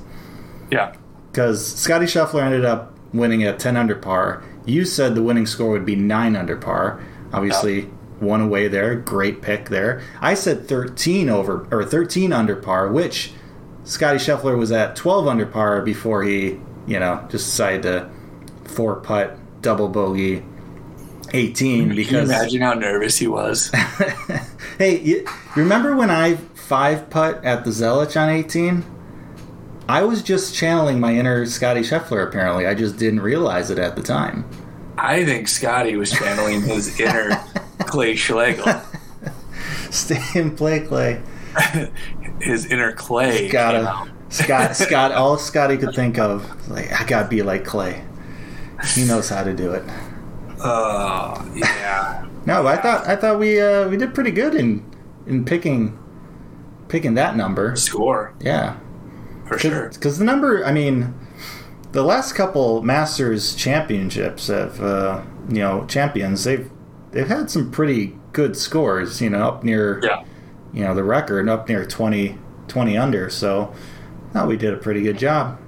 Yeah. 0.71 0.95
Because 1.31 1.65
Scottie 1.65 2.05
Scheffler 2.05 2.43
ended 2.43 2.65
up 2.65 2.93
winning 3.13 3.43
at 3.43 3.59
10 3.59 3.77
under 3.77 3.95
par. 3.95 4.43
You 4.65 4.85
said 4.85 5.15
the 5.15 5.23
winning 5.23 5.45
score 5.45 5.71
would 5.71 5.85
be 5.85 5.95
9 5.95 6.35
under 6.35 6.55
par. 6.55 7.03
Obviously, 7.31 7.89
one 8.19 8.41
away 8.41 8.67
there. 8.67 8.95
Great 8.95 9.41
pick 9.41 9.69
there. 9.69 10.01
I 10.21 10.33
said 10.33 10.67
13 10.67 11.29
over 11.29 11.67
or 11.71 11.83
13 11.83 12.31
under 12.31 12.55
par, 12.55 12.91
which 12.91 13.33
Scottie 13.83 14.19
Scheffler 14.19 14.57
was 14.57 14.71
at 14.71 14.95
12 14.95 15.27
under 15.27 15.45
par 15.45 15.81
before 15.81 16.23
he, 16.23 16.59
you 16.87 16.99
know, 16.99 17.25
just 17.29 17.45
decided 17.45 17.83
to 17.83 18.09
four 18.65 18.95
putt 18.97 19.37
double 19.61 19.89
bogey 19.89 20.43
18 21.33 21.79
Can 21.81 21.89
you 21.89 21.95
because 21.95 22.29
imagine 22.29 22.61
how 22.61 22.73
nervous 22.73 23.17
he 23.17 23.27
was? 23.27 23.71
Hey, 24.79 24.99
you, 25.01 25.27
remember 25.55 25.95
when 25.95 26.09
I 26.09 26.35
five 26.55 27.09
putt 27.11 27.43
at 27.45 27.63
the 27.63 27.69
Zelich 27.69 28.19
on 28.19 28.27
18? 28.29 28.83
I 29.87 30.01
was 30.03 30.23
just 30.23 30.55
channeling 30.55 30.99
my 30.99 31.13
inner 31.13 31.45
Scottie 31.45 31.81
Scheffler, 31.81 32.27
apparently. 32.27 32.65
I 32.65 32.73
just 32.73 32.97
didn't 32.97 33.19
realize 33.19 33.69
it 33.69 33.77
at 33.77 33.95
the 33.95 34.01
time. 34.01 34.49
I 34.97 35.23
think 35.25 35.47
Scottie 35.47 35.95
was 35.95 36.11
channeling 36.11 36.61
his 36.61 36.99
inner 36.99 37.35
Clay 37.79 38.15
Schlegel, 38.15 38.65
Stay 39.91 40.21
and 40.33 40.57
play, 40.57 40.79
Clay. 40.79 41.21
his 42.41 42.65
inner 42.65 42.93
Clay. 42.93 43.49
Gotta. 43.49 44.11
Scott, 44.29 44.71
uh, 44.71 44.73
Scott, 44.73 45.11
all 45.11 45.37
Scottie 45.37 45.77
could 45.77 45.93
think 45.93 46.17
of, 46.17 46.67
like, 46.69 46.91
I 46.99 47.05
gotta 47.05 47.27
be 47.27 47.43
like 47.43 47.63
Clay. 47.63 48.03
He 48.95 49.05
knows 49.05 49.29
how 49.29 49.43
to 49.43 49.53
do 49.53 49.71
it. 49.73 49.83
Oh, 50.63 51.51
yeah. 51.55 52.25
No, 52.45 52.65
I 52.67 52.77
thought 52.77 53.07
I 53.07 53.15
thought 53.15 53.39
we 53.39 53.59
uh, 53.59 53.87
we 53.89 53.97
did 53.97 54.13
pretty 54.13 54.31
good 54.31 54.55
in 54.55 54.83
in 55.27 55.45
picking 55.45 55.97
picking 56.89 57.13
that 57.15 57.35
number. 57.35 57.75
Score, 57.75 58.33
Yeah. 58.39 58.75
for 59.47 59.57
sure. 59.57 59.89
Because 59.89 60.19
the 60.19 60.25
number, 60.25 60.63
I 60.65 60.71
mean, 60.71 61.13
the 61.91 62.03
last 62.03 62.33
couple 62.33 62.81
Masters 62.83 63.55
championships 63.55 64.47
have, 64.47 64.79
uh, 64.81 65.21
you 65.49 65.59
know, 65.59 65.85
champions. 65.87 66.43
They've 66.43 66.69
they've 67.11 67.27
had 67.27 67.49
some 67.49 67.71
pretty 67.71 68.17
good 68.31 68.55
scores. 68.57 69.21
You 69.21 69.29
know, 69.31 69.47
up 69.47 69.63
near, 69.63 69.99
Yeah. 70.03 70.23
you 70.73 70.83
know, 70.83 70.93
the 70.93 71.03
record 71.03 71.47
up 71.49 71.67
near 71.69 71.85
20, 71.85 72.37
20 72.67 72.97
under. 72.97 73.29
So, 73.29 73.73
no, 74.35 74.45
we 74.45 74.57
did 74.57 74.73
a 74.73 74.77
pretty 74.77 75.01
good 75.01 75.17
job. 75.17 75.59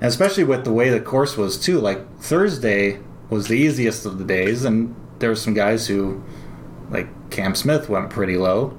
Especially 0.00 0.44
with 0.44 0.64
the 0.64 0.72
way 0.72 0.90
the 0.90 1.00
course 1.00 1.36
was 1.36 1.56
too. 1.58 1.78
Like 1.80 2.18
Thursday 2.18 2.98
was 3.30 3.48
the 3.48 3.54
easiest 3.56 4.06
of 4.06 4.18
the 4.18 4.24
days, 4.24 4.64
and 4.64 4.94
there 5.18 5.30
were 5.30 5.36
some 5.36 5.54
guys 5.54 5.86
who, 5.86 6.22
like 6.90 7.08
Cam 7.30 7.54
Smith, 7.54 7.88
went 7.88 8.10
pretty 8.10 8.36
low, 8.36 8.76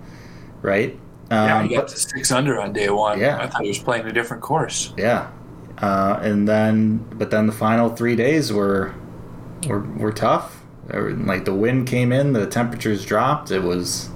right? 0.61 0.97
Yeah, 1.29 1.57
Um, 1.59 1.67
he 1.69 1.75
got 1.75 1.89
to 1.89 1.97
six 1.97 2.31
under 2.31 2.59
on 2.61 2.71
day 2.73 2.89
one. 2.89 3.19
Yeah. 3.19 3.37
I 3.41 3.47
thought 3.47 3.61
he 3.63 3.67
was 3.67 3.79
playing 3.79 4.05
a 4.05 4.13
different 4.13 4.41
course. 4.43 4.93
Yeah, 4.97 5.29
uh, 5.81 6.19
and 6.21 6.47
then 6.47 7.05
but 7.17 7.31
then 7.31 7.47
the 7.47 7.51
final 7.53 7.89
three 7.89 8.15
days 8.15 8.53
were 8.53 8.93
were 9.67 9.81
were 9.81 10.13
tough. 10.13 10.63
Were- 10.93 11.11
Like 11.11 11.43
the 11.43 11.53
wind 11.53 11.87
came 11.87 12.13
in, 12.13 12.31
the 12.31 12.47
temperatures 12.47 13.05
dropped. 13.05 13.51
It 13.51 13.63
was 13.63 14.09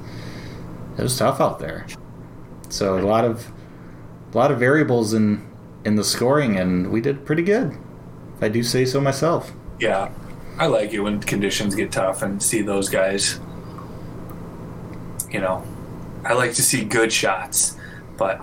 it 0.98 1.04
was 1.04 1.18
tough 1.18 1.42
out 1.42 1.60
there. 1.60 1.86
So 2.70 2.98
a 2.98 3.04
lot 3.06 3.26
of 3.26 3.52
a 4.34 4.38
lot 4.38 4.52
of 4.52 4.60
variables 4.60 5.14
in 5.14 5.46
in 5.84 5.96
the 5.96 6.04
scoring, 6.06 6.56
and 6.58 6.92
we 6.92 7.02
did 7.02 7.26
pretty 7.26 7.44
good. 7.44 7.76
If 8.38 8.44
I 8.44 8.48
do 8.48 8.64
say 8.64 8.86
so 8.86 9.02
myself. 9.02 9.52
Yeah, 9.80 10.10
I 10.58 10.68
like 10.68 10.94
it 10.94 11.00
when 11.00 11.20
conditions 11.22 11.76
get 11.76 11.92
tough 11.92 12.22
and 12.22 12.42
see 12.42 12.62
those 12.62 12.90
guys. 12.90 13.40
You 15.32 15.40
know, 15.40 15.64
I 16.26 16.34
like 16.34 16.54
to 16.56 16.62
see 16.62 16.84
good 16.84 17.12
shots, 17.12 17.78
but 18.18 18.42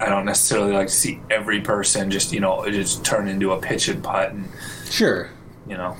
I 0.00 0.06
don't 0.08 0.24
necessarily 0.24 0.72
like 0.72 0.88
to 0.88 0.92
see 0.94 1.20
every 1.30 1.60
person 1.60 2.10
just 2.10 2.32
you 2.32 2.40
know 2.40 2.68
just 2.70 3.04
turn 3.04 3.28
into 3.28 3.52
a 3.52 3.60
pitch 3.60 3.88
and 3.88 4.02
putt 4.02 4.32
and 4.32 4.48
Sure. 4.90 5.28
you 5.68 5.76
know 5.76 5.96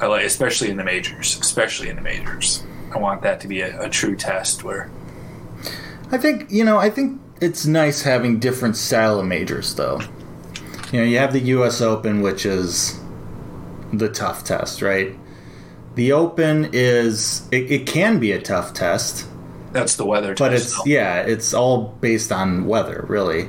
I 0.00 0.06
like 0.06 0.24
especially 0.24 0.70
in 0.70 0.76
the 0.76 0.84
majors, 0.84 1.36
especially 1.40 1.88
in 1.90 1.96
the 1.96 2.02
majors. 2.02 2.62
I 2.94 2.98
want 2.98 3.22
that 3.22 3.40
to 3.40 3.48
be 3.48 3.60
a, 3.60 3.82
a 3.82 3.88
true 3.90 4.16
test 4.16 4.64
where 4.64 4.90
I 6.12 6.16
think 6.18 6.50
you 6.50 6.64
know. 6.64 6.78
I 6.78 6.88
think 6.88 7.20
it's 7.40 7.66
nice 7.66 8.02
having 8.02 8.38
different 8.38 8.76
style 8.76 9.18
of 9.20 9.26
majors, 9.26 9.74
though. 9.74 10.00
You 10.92 11.00
know, 11.00 11.04
you 11.06 11.18
have 11.18 11.32
the 11.32 11.40
U.S. 11.40 11.80
Open, 11.80 12.20
which 12.22 12.46
is 12.46 12.98
the 13.92 14.08
tough 14.08 14.44
test, 14.44 14.82
right? 14.82 15.14
The 15.94 16.12
Open 16.12 16.70
is 16.72 17.48
it, 17.50 17.70
it 17.70 17.86
can 17.86 18.18
be 18.20 18.32
a 18.32 18.40
tough 18.40 18.72
test, 18.72 19.26
that's 19.72 19.96
the 19.96 20.04
weather. 20.04 20.34
but 20.34 20.50
test, 20.50 20.64
it's 20.64 20.76
though. 20.76 20.84
yeah, 20.86 21.20
it's 21.20 21.54
all 21.54 21.88
based 22.00 22.32
on 22.32 22.66
weather, 22.66 23.04
really. 23.08 23.48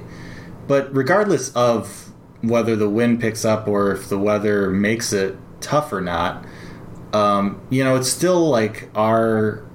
But 0.68 0.94
regardless 0.96 1.54
of 1.56 2.12
whether 2.42 2.76
the 2.76 2.90
wind 2.90 3.20
picks 3.20 3.46
up 3.46 3.68
or 3.68 3.92
if 3.92 4.10
the 4.10 4.18
weather 4.18 4.70
makes 4.70 5.14
it 5.14 5.38
tough 5.60 5.92
or 5.92 6.02
not, 6.02 6.46
um, 7.14 7.62
you 7.70 7.84
know, 7.84 7.96
it's 7.96 8.10
still 8.10 8.50
like 8.50 8.90
our, 8.96 9.66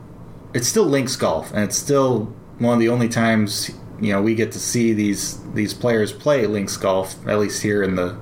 it's 0.54 0.68
still 0.68 0.86
links 0.86 1.16
golf, 1.16 1.50
and 1.52 1.64
it's 1.64 1.76
still 1.76 2.34
one 2.58 2.74
of 2.74 2.80
the 2.80 2.88
only 2.88 3.08
times 3.08 3.70
you 4.00 4.12
know 4.12 4.22
we 4.22 4.34
get 4.34 4.52
to 4.52 4.58
see 4.58 4.92
these 4.92 5.42
these 5.52 5.74
players 5.74 6.12
play 6.12 6.46
links 6.46 6.76
golf, 6.76 7.14
at 7.26 7.38
least 7.38 7.62
here 7.62 7.82
in 7.82 7.96
the, 7.96 8.16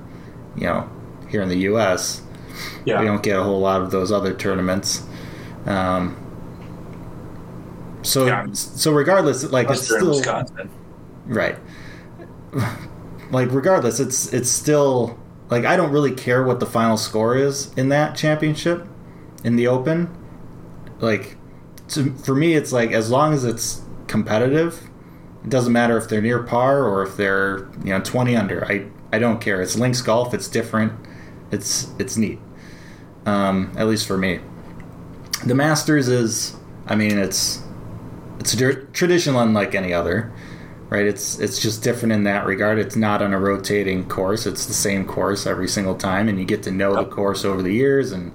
you 0.55 0.63
know, 0.63 0.89
here 1.29 1.41
in 1.41 1.49
the 1.49 1.59
U.S. 1.59 2.21
yeah. 2.85 2.99
We 2.99 3.05
don't 3.05 3.23
get 3.23 3.37
a 3.39 3.43
whole 3.43 3.59
lot 3.59 3.81
of 3.81 3.91
those 3.91 4.11
other 4.11 4.33
tournaments. 4.33 5.03
Um, 5.65 6.17
so 8.03 8.25
Yeah. 8.25 8.45
so 8.53 8.91
regardless, 8.93 9.43
like 9.51 9.69
it's 9.69 9.81
Unless 9.81 9.89
you're 9.89 9.99
in 9.99 10.03
still 10.03 10.09
Wisconsin. 10.09 10.69
right. 11.25 11.57
like 13.31 13.51
regardless, 13.51 13.99
it's 13.99 14.31
it's 14.33 14.49
still 14.49 15.19
like 15.49 15.65
I 15.65 15.75
don't 15.75 15.91
really 15.91 16.13
care 16.13 16.43
what 16.43 16.59
the 16.59 16.65
final 16.65 16.97
score 16.97 17.35
is 17.35 17.73
in 17.75 17.89
that 17.89 18.15
championship, 18.15 18.87
in 19.43 19.55
the 19.55 19.67
Open. 19.67 20.15
Like 20.99 21.37
to, 21.89 22.13
for 22.15 22.35
me, 22.35 22.53
it's 22.55 22.71
like 22.71 22.91
as 22.91 23.09
long 23.09 23.33
as 23.33 23.43
it's 23.45 23.83
competitive, 24.07 24.89
it 25.43 25.49
doesn't 25.49 25.73
matter 25.73 25.97
if 25.97 26.09
they're 26.09 26.21
near 26.21 26.43
par 26.43 26.83
or 26.85 27.03
if 27.03 27.17
they're 27.17 27.69
you 27.83 27.91
know 27.91 28.01
twenty 28.01 28.35
under. 28.35 28.65
I 28.65 28.87
I 29.13 29.19
don't 29.19 29.41
care. 29.41 29.61
It's 29.61 29.77
links 29.77 30.01
golf. 30.01 30.33
It's 30.33 30.47
different. 30.49 30.93
It's 31.51 31.89
it's 31.99 32.17
neat. 32.17 32.39
Um, 33.25 33.71
at 33.77 33.87
least 33.87 34.07
for 34.07 34.17
me. 34.17 34.39
The 35.45 35.55
Masters 35.55 36.07
is, 36.07 36.55
I 36.87 36.95
mean, 36.95 37.17
it's 37.17 37.61
it's 38.39 38.53
a 38.53 38.75
traditional 38.87 39.39
unlike 39.41 39.73
any 39.75 39.93
other, 39.93 40.31
right? 40.89 41.05
It's 41.05 41.39
it's 41.39 41.59
just 41.61 41.83
different 41.83 42.13
in 42.13 42.23
that 42.25 42.45
regard. 42.45 42.77
It's 42.79 42.95
not 42.95 43.21
on 43.21 43.33
a 43.33 43.39
rotating 43.39 44.07
course. 44.07 44.45
It's 44.45 44.65
the 44.65 44.73
same 44.73 45.05
course 45.05 45.45
every 45.47 45.67
single 45.67 45.95
time, 45.95 46.27
and 46.29 46.39
you 46.39 46.45
get 46.45 46.63
to 46.63 46.71
know 46.71 46.95
the 46.95 47.05
course 47.05 47.43
over 47.45 47.61
the 47.61 47.73
years, 47.73 48.11
and 48.11 48.31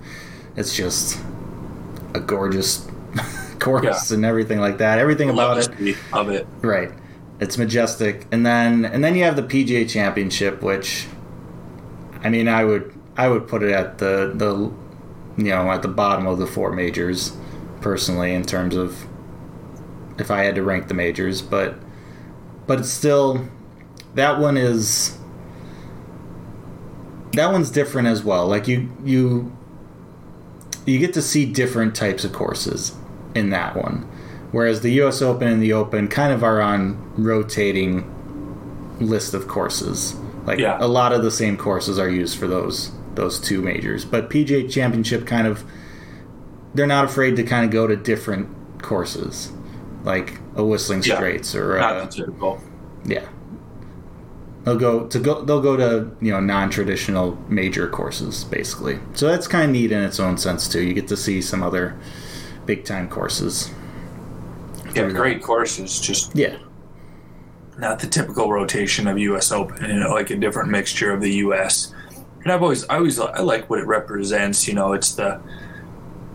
it's 0.57 0.75
just 0.77 1.21
a 2.15 2.21
gorgeous 2.21 2.87
course 3.61 4.11
Yeah. 4.11 4.17
and 4.17 4.25
everything 4.25 4.59
like 4.59 4.79
that. 4.79 4.99
Everything 4.99 5.31
about 5.31 5.59
it, 5.59 5.97
of 6.13 6.29
it. 6.31 6.47
right? 6.63 6.91
It's 7.39 7.57
majestic, 7.57 8.27
and 8.33 8.45
then 8.45 8.85
and 8.85 9.03
then 9.05 9.15
you 9.15 9.23
have 9.25 9.37
the 9.37 9.43
PGA 9.43 9.89
Championship, 9.89 10.63
which, 10.63 11.07
I 12.23 12.29
mean, 12.29 12.49
I 12.49 12.65
would 12.65 12.93
I 13.17 13.29
would 13.29 13.47
put 13.49 13.63
it 13.63 13.71
at 13.73 13.99
the 13.99 14.33
the 14.35 14.73
you 15.41 15.51
know 15.51 15.71
at 15.71 15.83
the 15.83 15.89
bottom 15.89 16.27
of 16.27 16.39
the 16.39 16.47
four 16.47 16.73
majors, 16.73 17.37
personally, 17.81 18.33
in 18.35 18.45
terms 18.45 18.77
of 18.77 19.07
if 20.19 20.31
I 20.31 20.43
had 20.45 20.55
to 20.57 20.63
rank 20.63 20.89
the 20.89 20.95
majors, 20.95 21.41
but 21.43 21.77
but 22.67 22.81
it's 22.81 22.91
still 22.91 23.49
that 24.15 24.39
one 24.39 24.57
is 24.57 25.17
that 27.33 27.53
one's 27.53 27.71
different 27.71 28.09
as 28.09 28.25
well. 28.25 28.47
Like 28.47 28.69
you 28.69 28.91
you 29.05 29.57
you 30.87 30.99
get 30.99 31.15
to 31.15 31.23
see 31.23 31.47
different 31.47 31.95
types 31.95 32.25
of 32.25 32.33
courses 32.33 32.95
in 33.35 33.51
that 33.51 33.77
one. 33.77 34.09
Whereas 34.53 34.81
the 34.81 34.91
US 35.03 35.23
Open 35.23 35.47
and 35.47 35.63
the 35.63 35.73
Open 35.73 36.09
kind 36.09 36.33
of 36.33 36.43
are 36.43 36.61
on 36.61 36.99
rotating 37.17 38.05
list 39.01 39.33
of 39.35 39.47
courses. 39.47 40.17
Like 40.45 40.59
Yeah. 40.59 40.77
a 40.81 40.89
lot 40.89 41.13
of 41.13 41.23
the 41.23 41.31
same 41.31 41.57
courses 41.57 41.99
are 41.99 42.09
used 42.09 42.37
for 42.39 42.47
those 42.49 42.91
those 43.21 43.39
two 43.39 43.61
majors. 43.61 44.05
But 44.05 44.31
PGA 44.31 44.71
Championship 44.71 45.27
kind 45.27 45.47
of 45.47 45.63
they're 46.75 46.87
not 46.87 47.05
afraid 47.05 47.37
to 47.37 47.43
kind 47.43 47.65
of 47.65 47.71
go 47.71 47.87
to 47.87 47.97
different 47.97 48.49
courses. 48.83 49.53
Like 50.05 50.39
a 50.57 50.65
Whistling 50.65 51.03
Yeah. 51.03 51.17
Straits 51.17 51.55
or 51.55 51.79
Not 51.79 51.97
uh, 51.97 52.05
the 52.05 52.11
typical. 52.11 52.61
yeah. 53.05 53.29
They'll 54.65 54.79
go 54.79 55.07
to 55.07 55.19
go. 55.19 55.43
They'll 55.43 55.61
go 55.63 55.77
to 55.77 56.11
you 56.21 56.33
know 56.33 56.41
non-traditional 56.41 57.37
major 57.49 57.89
courses 57.89 58.45
basically. 58.45 58.99
So 59.15 59.27
that's 59.27 59.47
kind 59.49 59.65
of 59.65 59.71
neat 59.71 59.91
in 59.93 60.03
its 60.03 60.21
own 60.21 60.37
sense 60.39 60.69
too. 60.69 60.83
You 60.83 60.93
get 60.95 61.09
to 61.09 61.17
see 61.17 61.41
some 61.43 61.63
other 61.63 61.99
big-time 62.67 63.09
courses. 63.09 63.71
Yeah, 64.95 65.09
great 65.11 65.43
courses. 65.43 65.99
Just 66.01 66.35
Yeah, 66.37 66.57
not 67.79 68.01
the 68.01 68.07
typical 68.07 68.53
rotation 68.53 69.07
of 69.07 69.19
U.S. 69.19 69.51
Open. 69.51 69.89
You 69.89 70.01
know, 70.01 70.11
like 70.13 70.31
a 70.31 70.37
different 70.37 70.71
mixture 70.71 71.11
of 71.13 71.21
the 71.23 71.33
U.S. 71.47 71.95
And 72.43 72.53
I've 72.53 72.63
always, 72.63 72.85
I 72.89 72.97
always, 72.97 73.19
I 73.21 73.41
like 73.41 73.69
what 73.69 73.79
it 73.81 73.87
represents. 73.87 74.67
You 74.67 74.75
know, 74.75 74.93
it's 74.93 75.15
the, 75.15 75.41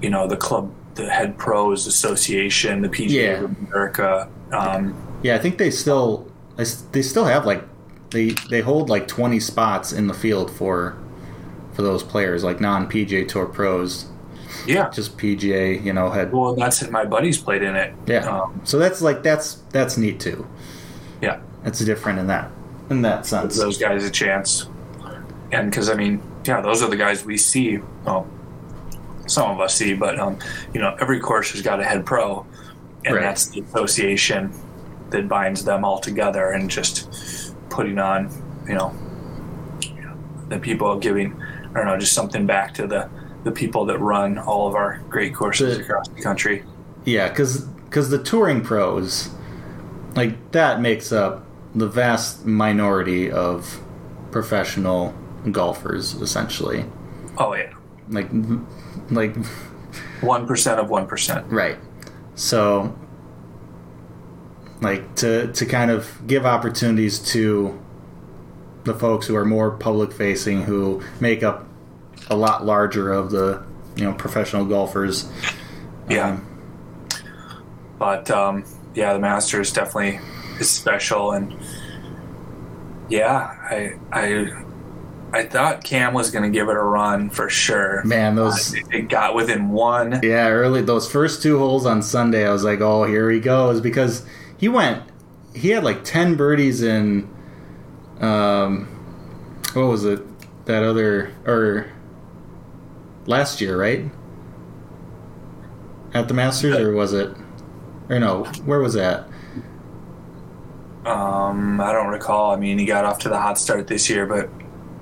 you 0.02 0.10
know, 0.10 0.28
the 0.28 0.38
club 0.38 0.72
the 0.96 1.10
head 1.10 1.38
pros 1.38 1.88
association, 1.88 2.82
the 2.82 2.88
PGA 2.90 3.10
Yeah. 3.10 3.44
of 3.44 3.56
America. 3.68 4.30
Um, 4.54 4.96
Yeah, 5.24 5.36
I 5.36 5.40
think 5.40 5.58
they 5.58 5.72
still 5.72 6.32
they 6.58 7.02
still 7.02 7.26
have 7.26 7.46
like 7.46 7.64
they 8.12 8.30
they 8.50 8.62
hold 8.62 8.90
like 8.90 9.08
20 9.08 9.40
spots 9.42 9.92
in 9.92 10.08
the 10.08 10.14
field 10.14 10.50
for 10.52 10.96
for 11.74 11.82
those 11.82 12.02
players 12.04 12.44
like 12.46 12.62
non 12.62 12.88
PGA 12.90 13.28
Tour 13.28 13.46
pros, 13.48 14.06
yeah. 14.66 14.90
just 14.92 15.18
PGA, 15.18 15.84
you 15.84 15.92
know, 15.92 16.10
had 16.10 16.32
Well, 16.32 16.56
that's 16.56 16.82
it. 16.82 16.92
my 16.92 17.04
buddies 17.04 17.38
played 17.40 17.62
in 17.64 17.76
it. 17.76 17.94
yeah. 18.06 18.20
Um, 18.30 18.62
so 18.64 18.80
that's 18.80 19.02
like 19.02 19.22
that's 19.24 19.56
that's 19.72 19.98
neat 19.98 20.20
too. 20.22 20.48
yeah. 21.22 21.40
That's 21.64 21.80
different 21.80 22.20
in 22.20 22.28
that 22.28 22.52
in 22.90 23.02
that 23.02 23.26
sense. 23.26 23.58
those 23.58 23.78
guys 23.80 24.06
a 24.06 24.12
chance. 24.12 24.70
And 25.52 25.70
because 25.70 25.90
I 25.90 25.96
mean, 25.96 26.22
yeah, 26.46 26.62
those 26.62 26.82
are 26.84 26.90
the 26.90 26.98
guys 26.98 27.24
we 27.26 27.38
see. 27.38 27.80
Well, 28.06 28.28
some 29.28 29.50
of 29.50 29.60
us 29.60 29.76
see, 29.76 29.94
but 29.94 30.20
um, 30.20 30.38
you 30.74 30.82
know, 30.82 30.96
every 31.00 31.20
course 31.20 31.52
has 31.52 31.62
got 31.62 31.80
a 31.80 31.84
head 31.84 32.06
pro, 32.06 32.46
and 33.06 33.16
Right. 33.16 33.22
that's 33.24 33.48
the 33.48 33.62
association 33.62 34.52
that 35.12 35.28
binds 35.28 35.64
them 35.66 35.84
all 35.86 36.00
together, 36.00 36.50
and 36.50 36.70
just 36.70 37.56
putting 37.70 37.98
on, 38.00 38.30
you 38.68 38.76
know, 38.76 38.94
the 40.50 40.60
people 40.60 40.98
giving, 41.00 41.42
I 41.72 41.74
don't 41.78 41.86
know, 41.88 41.98
just 41.98 42.14
something 42.14 42.46
back 42.46 42.74
to 42.76 42.88
the 42.88 43.10
the 43.44 43.52
people 43.52 43.86
that 43.86 44.00
run 44.00 44.40
all 44.40 44.68
of 44.68 44.74
our 44.74 45.00
great 45.10 45.34
courses 45.36 45.78
The- 45.78 45.84
across 45.84 46.08
the 46.08 46.22
country. 46.22 46.64
Yeah, 47.04 47.30
because 47.30 47.62
because 47.62 48.10
the 48.10 48.18
touring 48.22 48.62
pros, 48.62 49.30
like 50.16 50.52
that 50.52 50.82
makes 50.82 51.12
up 51.12 51.46
the 51.76 51.88
vast 51.88 52.46
minority 52.46 53.30
of 53.32 53.80
professional 54.32 55.14
golfers, 55.52 56.14
essentially. 56.16 56.86
Oh 57.38 57.54
yeah, 57.56 57.74
Like, 58.10 58.30
like 59.12 59.36
one 60.22 60.48
percent 60.48 60.80
of 60.80 60.90
one 60.90 61.06
percent. 61.08 61.46
right. 61.52 61.78
So, 62.36 62.94
like 64.82 65.16
to 65.18 65.52
to 65.54 65.66
kind 65.66 65.90
of 65.92 66.22
give 66.28 66.46
opportunities 66.46 67.20
to 67.32 67.80
the 68.84 68.94
folks 68.94 69.26
who 69.28 69.36
are 69.36 69.46
more 69.46 69.72
public 69.72 70.12
facing, 70.12 70.64
who 70.64 71.02
make 71.20 71.44
up 71.44 71.66
a 72.30 72.36
lot 72.36 72.66
larger 72.66 73.12
of 73.14 73.32
the 73.32 73.64
you 73.96 74.04
know 74.06 74.14
professional 74.14 74.66
golfers. 74.66 75.30
Yeah. 76.10 76.32
Um, 76.32 76.48
but 77.98 78.30
um, 78.30 78.66
yeah, 78.94 79.14
the 79.14 79.20
Masters 79.20 79.72
definitely 79.72 80.20
is 80.60 80.70
special, 80.70 81.32
and 81.32 81.56
yeah, 83.10 83.56
I 83.70 83.94
I 84.12 84.64
I 85.36 85.44
thought 85.46 85.84
Cam 85.84 86.14
was 86.14 86.32
going 86.32 86.44
to 86.44 86.50
give 86.50 86.70
it 86.70 86.78
a 86.78 86.82
run 86.82 87.30
for 87.30 87.50
sure. 87.50 88.02
man, 88.06 88.36
those. 88.36 88.74
It, 88.74 88.86
it 88.94 89.10
got 89.10 89.36
within 89.36 89.70
one. 89.70 90.22
Yeah, 90.24 90.48
early 90.48 90.82
those 90.82 91.12
first 91.12 91.44
two 91.44 91.60
holes 91.60 91.86
on 91.86 92.02
Sunday, 92.02 92.48
I 92.48 92.52
was 92.52 92.64
like, 92.64 92.80
"Oh, 92.80 93.04
here 93.04 93.30
he 93.30 93.42
goes," 93.42 93.82
because 93.82 94.26
he 94.58 94.70
went. 94.70 95.04
He 95.54 95.70
had 95.70 95.84
like 95.84 96.06
ten 96.06 96.36
birdies 96.36 96.82
in. 96.82 97.30
Um, 98.22 98.88
what 99.74 99.88
was 99.88 100.06
it? 100.06 100.22
That 100.66 100.84
other 100.84 101.34
or 101.46 101.92
last 103.26 103.60
year, 103.60 103.78
right? 103.78 104.06
At 106.14 106.30
the 106.30 106.34
Masters, 106.34 106.78
or 106.78 106.94
was 106.94 107.12
it? 107.12 107.36
Or 108.08 108.20
no, 108.20 108.46
where 108.64 108.80
was 108.80 108.94
that? 108.94 109.28
Um, 111.06 111.82
I 111.82 111.92
don't 111.92 112.08
recall. 112.08 112.52
I 112.52 112.56
mean, 112.56 112.80
he 112.80 112.86
got 112.86 113.04
off 113.04 113.20
to 113.20 113.30
the 113.30 113.40
hot 113.40 113.60
start 113.60 113.88
this 113.88 114.10
year, 114.10 114.26
but 114.26 114.50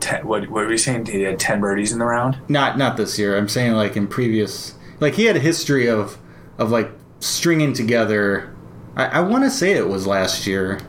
ten, 0.03 0.27
what 0.27 0.41
what 0.49 0.65
were 0.65 0.71
you 0.71 0.77
saying? 0.77 1.05
He 1.07 1.21
had 1.23 1.39
ten 1.39 1.59
birdies 1.61 1.91
in 1.91 1.99
the 1.99 2.05
round. 2.05 2.37
Not 2.49 2.77
not 2.77 2.97
this 2.97 3.17
year. 3.17 3.37
I'm 3.37 3.49
saying 3.49 3.73
like 3.73 3.95
in 3.97 4.07
previous. 4.07 4.75
Like 4.99 5.15
he 5.15 5.25
had 5.25 5.35
a 5.35 5.39
history 5.39 5.87
of 5.89 6.17
of 6.57 6.69
like 6.71 6.91
stringing 7.19 7.73
together. 7.73 8.53
I, 8.95 9.05
I 9.05 9.19
want 9.21 9.43
to 9.43 9.49
say 9.49 9.71
it 9.73 9.87
was 9.87 10.05
last 10.05 10.45
year. 10.45 10.79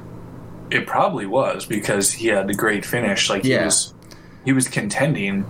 It 0.71 0.87
probably 0.87 1.27
was 1.27 1.65
because 1.67 2.13
he 2.13 2.29
had 2.29 2.47
the 2.49 2.55
great 2.55 2.85
finish. 2.85 3.31
Like 3.31 3.45
Yeah. 3.45 3.61
he 3.61 3.65
was 3.65 3.95
he 4.45 4.53
was 4.53 4.69
contending, 4.69 5.45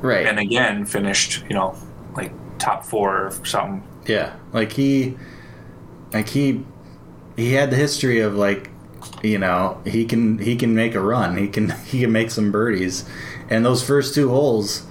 Right. 0.00 0.26
and 0.26 0.38
again 0.38 0.84
finished. 0.84 1.44
You 1.48 1.54
know, 1.54 1.76
like 2.16 2.32
top 2.58 2.84
four 2.84 3.26
or 3.26 3.30
something. 3.44 3.82
Yeah, 4.06 4.34
like 4.52 4.72
he, 4.72 5.16
like 6.12 6.28
he, 6.28 6.64
he 7.36 7.52
had 7.52 7.70
the 7.70 7.76
history 7.76 8.18
of 8.18 8.34
like, 8.34 8.68
you 9.22 9.38
know, 9.38 9.80
he 9.84 10.04
can 10.04 10.38
he 10.38 10.56
can 10.56 10.74
make 10.74 10.94
a 10.94 11.00
run. 11.00 11.36
He 11.36 11.48
can 11.48 11.70
he 11.86 12.00
can 12.00 12.12
make 12.12 12.30
some 12.30 12.52
birdies, 12.52 13.08
and 13.48 13.64
those 13.64 13.82
first 13.84 14.14
two 14.14 14.30
holes, 14.30 14.86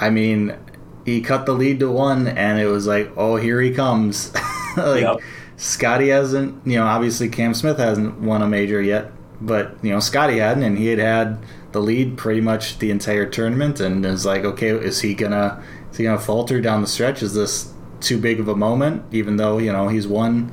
I 0.00 0.10
mean, 0.10 0.56
he 1.04 1.20
cut 1.20 1.46
the 1.46 1.52
lead 1.52 1.80
to 1.80 1.90
one, 1.90 2.26
and 2.26 2.60
it 2.60 2.66
was 2.66 2.86
like, 2.86 3.10
oh, 3.16 3.36
here 3.36 3.60
he 3.60 3.72
comes. 3.72 4.34
like 4.76 5.02
Yep. 5.02 5.20
Scottie 5.56 6.08
hasn't, 6.08 6.66
you 6.66 6.78
know, 6.78 6.86
obviously 6.86 7.28
Cam 7.28 7.52
Smith 7.52 7.76
hasn't 7.76 8.18
won 8.20 8.40
a 8.40 8.48
major 8.48 8.80
yet, 8.80 9.12
but 9.42 9.76
you 9.82 9.90
know 9.90 10.00
Scottie 10.00 10.38
hadn't, 10.38 10.62
and 10.62 10.78
he 10.78 10.86
had 10.86 10.98
had 10.98 11.38
the 11.72 11.80
lead 11.80 12.16
pretty 12.16 12.40
much 12.40 12.78
the 12.78 12.90
entire 12.90 13.26
tournament, 13.26 13.78
and 13.78 14.04
is 14.06 14.24
like, 14.24 14.44
okay, 14.44 14.70
is 14.70 15.02
he 15.02 15.14
gonna 15.14 15.62
is 15.90 15.98
he 15.98 16.04
gonna 16.04 16.18
falter 16.18 16.60
down 16.60 16.80
the 16.80 16.86
stretch? 16.86 17.22
Is 17.22 17.34
this 17.34 17.72
too 18.00 18.18
big 18.18 18.40
of 18.40 18.48
a 18.48 18.56
moment? 18.56 19.02
Even 19.12 19.36
though 19.36 19.58
you 19.58 19.72
know 19.72 19.88
he's 19.88 20.08
won 20.08 20.50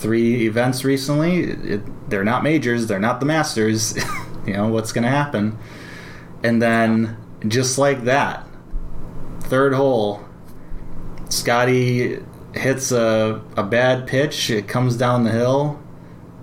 three 0.00 0.46
events 0.46 0.84
recently, 0.84 1.44
it, 1.44 2.10
they're 2.10 2.24
not 2.24 2.42
majors, 2.42 2.86
they're 2.86 2.98
not 2.98 3.20
the 3.20 3.26
Masters. 3.26 3.96
you 4.46 4.54
know 4.54 4.68
what's 4.68 4.92
gonna 4.92 5.08
happen? 5.08 5.58
And 6.42 6.60
then 6.60 7.16
just 7.46 7.78
like 7.78 8.04
that, 8.04 8.46
third 9.42 9.74
hole, 9.74 10.24
Scottie 11.28 12.18
hits 12.54 12.90
a, 12.92 13.42
a 13.56 13.62
bad 13.62 14.06
pitch. 14.06 14.50
It 14.50 14.66
comes 14.66 14.96
down 14.96 15.24
the 15.24 15.30
hill 15.30 15.80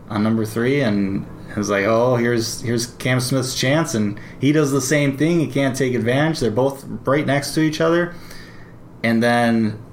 on 0.10 0.24
number 0.24 0.46
three, 0.46 0.82
and 0.82 1.26
it's 1.56 1.70
like, 1.70 1.86
oh, 1.86 2.16
here's 2.16 2.62
here's 2.62 2.88
Cam 2.96 3.20
Smith's 3.20 3.56
chance, 3.60 3.96
and 3.96 4.20
he 4.40 4.52
does 4.52 4.72
the 4.72 4.82
same 4.82 5.18
thing. 5.18 5.40
He 5.40 5.48
can't 5.48 5.76
take 5.76 5.94
advantage. 5.94 6.40
They're 6.40 6.52
both 6.52 6.86
right 7.06 7.26
next 7.26 7.54
to 7.56 7.62
each 7.62 7.82
other, 7.82 8.14
and 9.04 9.22
then 9.22 9.84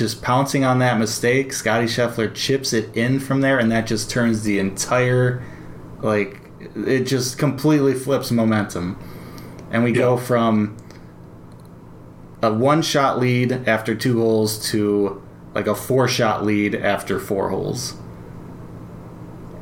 just 0.00 0.22
pouncing 0.22 0.64
on 0.64 0.78
that 0.78 0.98
mistake, 0.98 1.52
Scottie 1.52 1.86
Scheffler 1.86 2.34
chips 2.34 2.72
it 2.72 2.96
in 2.96 3.20
from 3.20 3.42
there, 3.42 3.58
and 3.58 3.70
that 3.70 3.86
just 3.86 4.10
turns 4.10 4.42
the 4.42 4.58
entire 4.58 5.44
like 6.00 6.40
it 6.74 7.04
just 7.04 7.38
completely 7.38 7.92
flips 7.92 8.30
momentum, 8.30 8.98
and 9.70 9.84
we 9.84 9.92
go 9.92 10.16
from 10.16 10.76
a 12.42 12.52
one 12.52 12.80
shot 12.80 13.18
lead 13.18 13.52
after 13.68 13.94
two 13.94 14.18
holes 14.18 14.70
to 14.70 15.22
like 15.54 15.66
a 15.66 15.74
four 15.74 16.08
shot 16.08 16.44
lead 16.44 16.74
after 16.74 17.20
four 17.20 17.50
holes. 17.50 17.94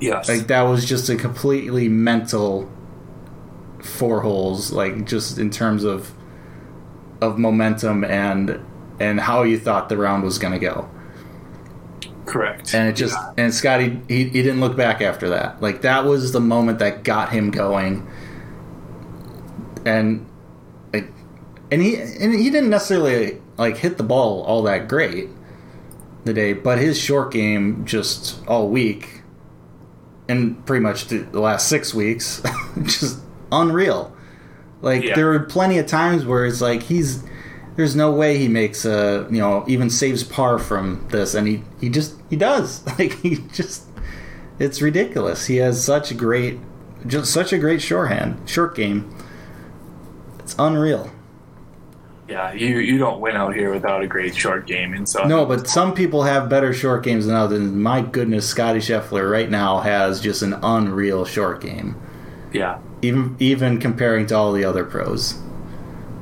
Yes. 0.01 0.29
Like 0.29 0.47
that 0.47 0.63
was 0.63 0.85
just 0.85 1.09
a 1.09 1.17
completely 1.17 1.89
mental 1.89 2.71
four 3.83 4.21
holes, 4.21 4.71
like 4.71 5.05
just 5.05 5.37
in 5.37 5.51
terms 5.51 5.83
of 5.83 6.13
of 7.21 7.39
momentum 7.39 8.05
and 8.05 8.65
and 9.01 9.21
how 9.21 9.43
you 9.43 9.59
thought 9.59 9.89
the 9.89 9.97
round 9.97 10.23
was 10.25 10.39
going 10.39 10.53
to 10.53 10.59
go. 10.59 10.89
Correct. 12.27 12.75
And 12.75 12.89
it 12.89 12.93
just 12.95 13.17
and 13.39 13.55
Scottie 13.55 14.01
he, 14.07 14.25
he 14.25 14.43
didn't 14.43 14.61
look 14.61 14.77
back 14.77 15.01
after 15.01 15.31
that. 15.31 15.63
Like 15.63 15.81
that 15.83 16.05
was 16.05 16.33
the 16.33 16.41
moment 16.41 16.79
that 16.81 17.03
got 17.03 17.31
him 17.31 17.51
going. 17.51 18.07
And 19.87 20.27
like 20.93 21.11
and 21.71 21.81
he 21.81 21.97
and 21.97 22.35
he 22.35 22.51
didn't 22.51 22.71
necessarily 22.71 23.41
like 23.57 23.79
hit 23.79 23.97
the 23.97 24.03
ball 24.05 24.43
all 24.43 24.63
that 24.65 24.89
great 24.89 25.29
the 26.25 26.35
day, 26.35 26.53
but 26.53 26.79
his 26.79 26.99
short 27.01 27.33
game 27.33 27.85
just 27.87 28.47
all 28.47 28.69
week 28.69 29.23
and 30.29 30.65
pretty 30.67 30.83
much 30.83 31.07
the 31.07 31.19
the 31.19 31.41
last 31.41 31.69
6 31.69 31.95
weeks 31.95 32.43
just 32.83 33.21
unreal. 33.51 34.15
Like 34.83 35.03
Yeah. 35.03 35.15
there 35.15 35.27
were 35.29 35.41
plenty 35.41 35.79
of 35.79 35.87
times 35.87 36.27
where 36.27 36.45
it's 36.45 36.61
like 36.61 36.83
he's 36.83 37.25
there's 37.79 37.95
no 37.95 38.11
way 38.11 38.37
he 38.39 38.49
makes 38.49 38.85
a 38.85 39.25
you 39.31 39.39
know 39.39 39.65
even 39.69 39.89
saves 39.89 40.25
par 40.25 40.59
from 40.59 41.07
this 41.11 41.35
and 41.35 41.47
he 41.47 41.63
he 41.81 41.89
just 41.89 42.17
he 42.29 42.35
does. 42.35 42.85
Like 42.99 43.13
he 43.21 43.37
just 43.53 43.85
it's 44.59 44.83
ridiculous. 44.83 45.47
He 45.47 45.59
has 45.59 45.83
such 45.83 46.11
a 46.11 46.15
great 46.15 46.59
just 47.07 47.33
such 47.33 47.53
a 47.53 47.59
great 47.59 47.81
shorthand 47.81 48.51
short 48.51 48.75
game. 48.75 49.17
It's 50.41 50.57
unreal. 50.59 51.13
Yeah, 52.29 52.53
you 52.53 52.81
you 52.81 52.99
don't 52.99 53.21
win 53.21 53.37
out 53.37 53.55
here 53.55 53.73
without 53.73 54.03
a 54.03 54.09
great 54.09 54.35
short 54.35 54.67
game, 54.67 54.93
and 54.93 55.09
so 55.09 55.23
no 55.23 55.47
but 55.47 55.69
some 55.69 55.95
people 55.95 56.25
have 56.25 56.49
better 56.49 56.73
short 56.73 57.05
games 57.05 57.27
than 57.27 57.37
others 57.37 57.61
my 57.61 58.01
goodness 58.01 58.49
scottie 58.49 58.81
scheffler 58.81 59.31
right 59.31 59.49
now 59.49 59.79
has 59.79 60.21
just 60.21 60.43
an 60.43 60.55
unreal 60.65 61.25
short 61.25 61.61
game. 61.61 61.95
Yeah, 62.53 62.81
even 63.03 63.37
even 63.39 63.79
comparing 63.79 64.27
to 64.27 64.35
all 64.35 64.53
the 64.53 64.65
other 64.65 64.85
pros 64.85 65.41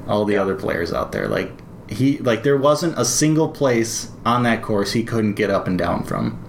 all 0.08 0.24
the 0.24 0.36
other 0.36 0.54
players 0.54 0.92
out 0.92 1.12
there 1.12 1.28
like 1.28 1.50
he 1.90 2.18
like 2.18 2.42
there 2.42 2.56
wasn't 2.56 2.96
a 2.98 3.04
single 3.04 3.48
place 3.48 4.10
on 4.24 4.42
that 4.42 4.62
course 4.62 4.92
he 4.92 5.02
couldn't 5.04 5.34
get 5.34 5.50
up 5.50 5.66
and 5.66 5.78
down 5.78 6.02
from 6.04 6.42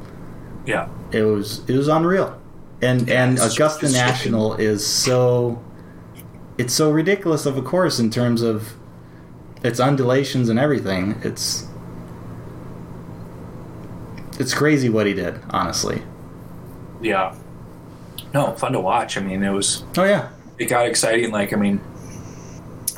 yeah, 0.66 0.88
it 1.12 1.22
was 1.24 1.62
it 1.70 1.78
was 1.78 1.88
unreal 1.88 2.40
and 2.82 3.08
Yeah, 3.08 3.24
and 3.26 3.38
augusta 3.40 3.82
just- 3.82 3.94
national 3.94 4.56
is 4.56 4.86
so 4.86 5.64
it's 6.58 6.74
so 6.74 6.90
ridiculous 6.92 7.46
of 7.46 7.56
a 7.58 7.62
course 7.62 8.00
in 8.00 8.10
terms 8.10 8.42
of 8.42 8.74
its 9.64 9.80
undulations 9.80 10.50
and 10.50 10.60
everything 10.60 11.20
it's 11.24 11.66
it's 14.40 14.54
crazy 14.54 14.88
what 14.90 15.08
he 15.08 15.14
did. 15.14 15.40
Honestly. 15.50 16.04
Yeah. 17.02 17.36
No, 18.34 18.54
fun 18.54 18.74
to 18.74 18.80
watch. 18.80 19.18
I 19.18 19.22
mean, 19.22 19.44
it 19.44 19.50
was 19.50 19.84
Oh 19.98 20.04
yeah. 20.04 20.30
it 20.60 20.66
got 20.66 20.86
exciting. 20.86 21.32
Like, 21.32 21.54
I 21.54 21.56
mean, 21.56 21.82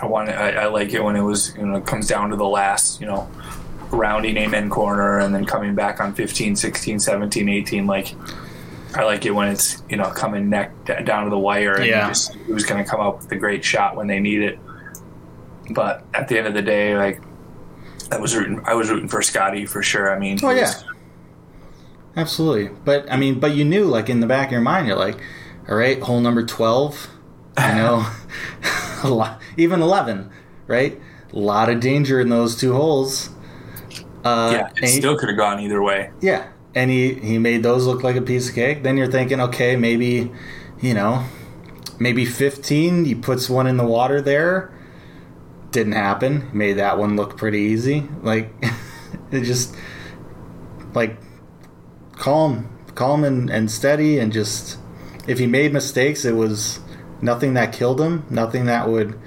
I 0.02 0.06
want 0.06 0.30
I, 0.30 0.52
I 0.52 0.66
like 0.68 0.94
it 0.94 1.04
when 1.04 1.16
it 1.16 1.22
was 1.22 1.56
you 1.58 1.66
know 1.66 1.76
it 1.78 1.86
comes 1.86 2.08
down 2.08 2.30
to 2.30 2.36
the 2.36 2.46
last 2.48 3.02
you 3.02 3.08
know 3.08 3.30
rounding 3.92 4.38
amen 4.38 4.70
corner 4.70 5.20
and 5.20 5.34
then 5.34 5.46
coming 5.46 5.74
back 5.76 6.00
on 6.00 6.14
15, 6.14 6.56
16, 6.56 7.00
17, 7.00 7.50
18. 7.50 7.88
Like, 7.88 8.14
I 8.96 9.04
like 9.04 9.26
it 9.26 9.32
when 9.32 9.48
it's 9.50 9.82
you 9.90 9.98
know 9.98 10.10
coming 10.12 10.50
neck 10.50 10.72
down 11.06 11.24
to 11.26 11.30
the 11.30 11.40
wire 11.40 11.74
and 11.76 11.86
Yeah. 11.86 12.08
just 12.08 12.34
who's 12.46 12.64
going 12.66 12.84
to 12.84 12.90
come 12.90 13.00
up 13.02 13.18
with 13.22 13.32
a 13.32 13.36
great 13.36 13.64
shot 13.66 13.96
when 13.96 14.08
they 14.08 14.20
need 14.20 14.42
it. 14.42 14.60
But 15.72 16.04
at 16.14 16.28
the 16.28 16.38
end 16.38 16.48
of 16.48 16.54
the 16.54 16.62
day, 16.62 16.96
like. 16.98 17.22
I 18.12 18.18
was 18.18 18.36
rooting. 18.36 18.60
I 18.66 18.74
was 18.74 18.90
rooting 18.90 19.08
for 19.08 19.22
Scottie 19.22 19.68
for 19.68 19.84
sure. 19.84 20.12
I 20.12 20.18
mean, 20.18 20.40
Oh 20.42 20.50
yeah. 20.50 20.62
was- 20.62 20.84
Absolutely. 22.16 22.76
But 22.84 23.12
I 23.12 23.18
mean, 23.18 23.40
but 23.40 23.54
you 23.54 23.64
knew 23.64 23.86
like 23.86 24.10
in 24.10 24.20
the 24.20 24.26
back 24.26 24.48
of 24.48 24.52
your 24.52 24.62
mind, 24.62 24.88
you're 24.88 24.98
like, 24.98 25.20
all 25.70 25.76
right, 25.76 26.00
hole 26.02 26.20
number 26.20 26.44
twelve. 26.46 27.08
You 27.60 27.64
know, 27.76 28.06
lot, 29.08 29.42
even 29.58 29.82
eleven, 29.82 30.30
right? 30.68 31.00
A 31.34 31.40
lot 31.40 31.70
of 31.70 31.80
danger 31.80 32.20
in 32.20 32.30
those 32.30 32.56
two 32.56 32.74
holes. 32.74 33.30
Uh, 34.24 34.52
yeah, 34.54 34.70
it 34.76 34.88
still 34.88 35.18
could 35.18 35.30
have 35.30 35.38
gone 35.38 35.60
either 35.60 35.82
way. 35.82 36.12
Yeah, 36.22 36.50
and 36.76 36.90
he 36.92 37.14
he 37.14 37.38
made 37.38 37.64
those 37.64 37.86
look 37.86 38.04
like 38.04 38.16
a 38.16 38.22
piece 38.22 38.50
of 38.50 38.56
cake. 38.56 38.84
Then 38.84 38.98
you're 38.98 39.12
thinking, 39.12 39.40
okay, 39.40 39.76
maybe, 39.76 40.32
you 40.82 40.94
know, 40.94 41.26
maybe 42.00 42.26
15. 42.26 43.06
He 43.06 43.16
puts 43.16 43.50
one 43.50 43.68
in 43.68 43.78
the 43.78 43.86
water 43.86 44.22
there. 44.22 44.74
Didn't 45.72 45.94
happen. 45.94 46.50
Made 46.54 46.74
that 46.74 46.98
one 46.98 47.16
look 47.16 47.38
pretty 47.38 47.60
easy. 47.60 48.08
Like 48.22 48.54
it 49.32 49.42
just 49.42 49.76
like 50.94 51.18
calm, 52.14 52.70
calm 52.96 53.24
and, 53.24 53.50
and 53.50 53.70
steady, 53.70 54.20
and 54.20 54.34
just 54.34 54.78
if 55.28 55.40
he 55.40 55.48
made 55.48 55.74
mistakes, 55.74 56.26
it 56.26 56.36
was 56.36 56.80
nothing 57.22 57.54
that 57.56 57.74
killed 57.74 58.00
him. 58.02 58.26
Nothing 58.30 58.66
that 58.66 58.88
would 58.90 59.20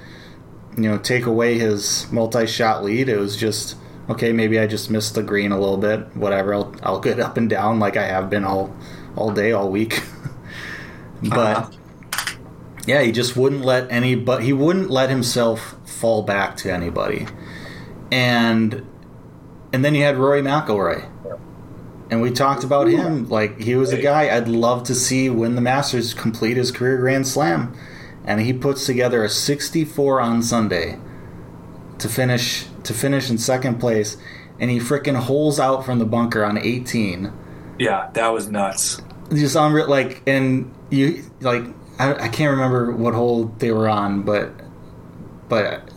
you 0.77 0.89
know 0.89 0.97
take 0.97 1.25
away 1.25 1.57
his 1.57 2.07
multi-shot 2.11 2.83
lead. 2.83 3.09
It 3.09 3.17
was 3.17 3.37
just 3.37 3.75
okay. 4.09 4.31
Maybe 4.33 4.59
I 4.59 4.67
just 4.67 4.89
missed 4.89 5.15
the 5.15 5.23
green 5.23 5.51
a 5.51 5.59
little 5.59 5.77
bit. 5.77 6.15
Whatever. 6.15 6.53
I'll 6.53 6.75
I'll 6.83 6.99
get 6.99 7.19
up 7.19 7.37
and 7.37 7.49
down 7.49 7.79
like 7.79 7.97
I 7.97 8.05
have 8.07 8.29
been 8.29 8.43
all 8.43 8.75
all 9.15 9.31
day, 9.31 9.51
all 9.51 9.69
week. 9.69 10.01
but 11.23 11.57
Uh-huh. 11.57 12.35
yeah, 12.87 13.01
he 13.01 13.11
just 13.11 13.35
wouldn't 13.37 13.63
let 13.63 13.91
any. 13.91 14.15
But 14.15 14.43
he 14.43 14.53
wouldn't 14.53 14.89
let 14.89 15.09
himself 15.09 15.75
fall 15.85 16.23
back 16.23 16.57
to 16.57 16.73
anybody. 16.73 17.27
And 18.11 18.85
and 19.71 19.83
then 19.83 19.95
you 19.95 20.03
had 20.03 20.17
Rory 20.17 20.41
McIlroy. 20.41 21.09
And 22.13 22.21
we 22.21 22.29
talked 22.29 22.63
about 22.63 22.85
him 22.85 23.27
like 23.27 23.59
he 23.59 23.73
was 23.73 23.91
a 23.91 23.99
guy 23.99 24.29
I'd 24.37 24.47
love 24.47 24.83
to 24.83 24.93
see 24.93 25.31
win 25.31 25.55
the 25.55 25.61
Masters, 25.61 26.13
complete 26.13 26.57
his 26.57 26.71
career 26.71 26.99
Grand 26.99 27.27
Slam, 27.27 27.75
and 28.23 28.39
he 28.39 28.53
puts 28.53 28.85
together 28.85 29.23
a 29.23 29.29
64 29.29 30.21
on 30.21 30.43
Sunday 30.43 30.99
to 31.97 32.07
finish 32.07 32.67
to 32.83 32.93
finish 32.93 33.31
in 33.31 33.39
second 33.39 33.79
place, 33.79 34.15
and 34.59 34.69
he 34.69 34.77
frickin' 34.77 35.15
holes 35.15 35.59
out 35.59 35.83
from 35.83 35.97
the 35.97 36.05
bunker 36.05 36.45
on 36.45 36.55
18. 36.55 37.33
Yeah, 37.79 38.11
that 38.13 38.27
was 38.27 38.47
nuts. 38.47 39.01
Just 39.31 39.55
on 39.55 39.73
like, 39.89 40.21
and 40.27 40.71
you 40.91 41.23
like 41.41 41.63
I, 41.97 42.13
I 42.13 42.27
can't 42.27 42.51
remember 42.51 42.91
what 42.91 43.15
hole 43.15 43.45
they 43.57 43.71
were 43.71 43.89
on, 43.89 44.21
but 44.21 44.51
but 45.49 45.89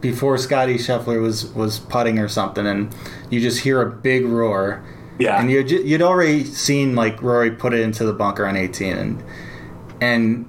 before 0.00 0.38
Scottie 0.38 0.78
Scheffler 0.78 1.20
was 1.20 1.44
was 1.52 1.78
putting 1.78 2.18
or 2.18 2.28
something, 2.28 2.66
and 2.66 2.96
you 3.28 3.38
just 3.38 3.60
hear 3.60 3.82
a 3.82 3.90
big 3.90 4.24
roar. 4.24 4.82
Yeah, 5.22 5.38
And 5.40 5.50
you'd, 5.50 5.70
you'd 5.70 6.02
already 6.02 6.44
seen 6.44 6.94
like 6.94 7.22
Rory 7.22 7.50
put 7.50 7.72
it 7.74 7.80
into 7.80 8.04
the 8.04 8.12
bunker 8.12 8.46
on 8.46 8.56
18 8.56 8.96
and 8.96 9.22
and 10.00 10.48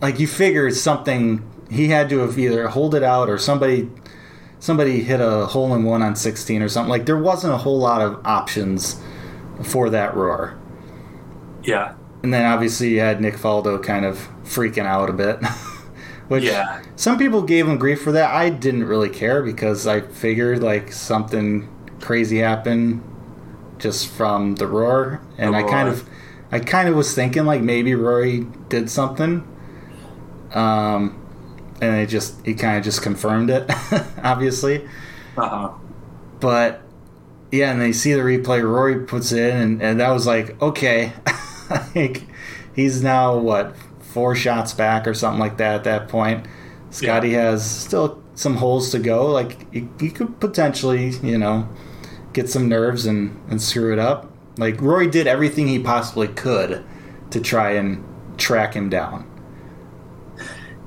like 0.00 0.18
you 0.20 0.26
figured 0.26 0.74
something 0.74 1.42
he 1.70 1.88
had 1.88 2.08
to 2.10 2.18
have 2.20 2.38
either 2.38 2.68
hold 2.68 2.94
it 2.94 3.02
out 3.02 3.28
or 3.28 3.38
somebody 3.38 3.88
somebody 4.60 5.02
hit 5.02 5.20
a 5.20 5.46
hole 5.46 5.74
in 5.74 5.84
one 5.84 6.02
on 6.02 6.16
16 6.16 6.62
or 6.62 6.68
something. 6.68 6.90
Like 6.90 7.06
there 7.06 7.18
wasn't 7.18 7.52
a 7.52 7.58
whole 7.58 7.78
lot 7.78 8.00
of 8.00 8.20
options 8.24 9.00
for 9.64 9.90
that 9.90 10.14
roar. 10.16 10.56
Yeah, 11.62 11.94
and 12.22 12.32
then 12.32 12.44
obviously 12.44 12.88
you 12.90 13.00
had 13.00 13.20
Nick 13.20 13.34
Faldo 13.34 13.82
kind 13.82 14.04
of 14.04 14.28
freaking 14.44 14.86
out 14.86 15.10
a 15.10 15.12
bit 15.12 15.38
which 16.28 16.44
Yeah. 16.44 16.82
some 16.96 17.18
people 17.18 17.42
gave 17.42 17.66
him 17.68 17.78
grief 17.78 18.00
for 18.02 18.12
that. 18.12 18.30
I 18.32 18.48
didn't 18.50 18.84
really 18.84 19.08
care 19.10 19.42
because 19.42 19.86
I 19.86 20.00
figured 20.00 20.62
like 20.62 20.92
something 20.92 21.68
crazy 22.00 22.38
happened 22.38 23.02
just 23.78 24.08
from 24.08 24.56
the 24.56 24.66
roar, 24.66 25.20
and 25.38 25.54
The 25.54 25.58
I 25.58 25.62
kind 25.62 25.88
of, 25.88 26.08
I 26.50 26.60
kind 26.60 26.88
of 26.88 26.96
was 26.96 27.14
thinking 27.14 27.44
like 27.44 27.62
maybe 27.62 27.94
Rory 27.94 28.46
did 28.68 28.90
something, 28.90 29.46
um, 30.52 31.18
and 31.80 31.96
it 32.00 32.06
just 32.08 32.44
he 32.46 32.54
kind 32.54 32.78
of 32.78 32.84
just 32.84 33.02
confirmed 33.02 33.50
it, 33.50 33.70
obviously. 34.22 34.88
uh 35.36 35.48
huh. 35.48 35.70
But 36.40 36.82
yeah, 37.52 37.72
and 37.72 37.80
they 37.80 37.92
see 37.92 38.12
the 38.14 38.20
replay. 38.20 38.62
Rory 38.62 39.00
puts 39.06 39.32
it 39.32 39.38
in, 39.54 39.56
and, 39.60 39.82
and 39.82 40.00
that 40.00 40.10
was 40.10 40.26
like 40.26 40.60
okay, 40.62 41.12
like 41.94 42.24
he's 42.74 43.02
now 43.02 43.36
what 43.38 43.76
four 44.00 44.34
shots 44.34 44.72
back 44.74 45.06
or 45.06 45.14
something 45.14 45.40
like 45.40 45.58
that 45.58 45.76
at 45.76 45.84
that 45.84 46.08
point. 46.08 46.46
Scottie 46.90 47.32
has 47.34 47.68
still 47.68 48.22
some 48.34 48.56
holes 48.56 48.90
to 48.92 48.98
go. 48.98 49.26
Like 49.30 49.72
he, 49.72 49.88
he 50.00 50.10
could 50.10 50.40
potentially, 50.40 51.10
you 51.22 51.38
know, 51.38 51.68
get 52.36 52.50
some 52.50 52.68
nerves 52.68 53.06
and, 53.06 53.34
and 53.48 53.60
screw 53.62 53.92
it 53.94 53.98
up. 53.98 54.30
Like 54.58 54.78
Rory 54.82 55.06
did 55.08 55.26
everything 55.26 55.66
he 55.68 55.78
possibly 55.78 56.28
could 56.28 56.84
to 57.30 57.40
try 57.40 57.70
and 57.70 58.04
track 58.38 58.74
him 58.74 58.90
down. 58.90 59.24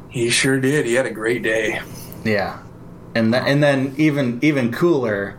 He 0.10 0.30
sure 0.30 0.60
did. 0.60 0.86
He 0.86 0.94
had 0.94 1.06
a 1.08 1.12
great 1.12 1.42
day. 1.44 1.82
Yeah, 2.24 2.60
and 3.16 3.32
th- 3.34 3.44
and 3.46 3.62
then 3.64 3.94
even 3.98 4.40
even 4.42 4.72
cooler 4.72 5.38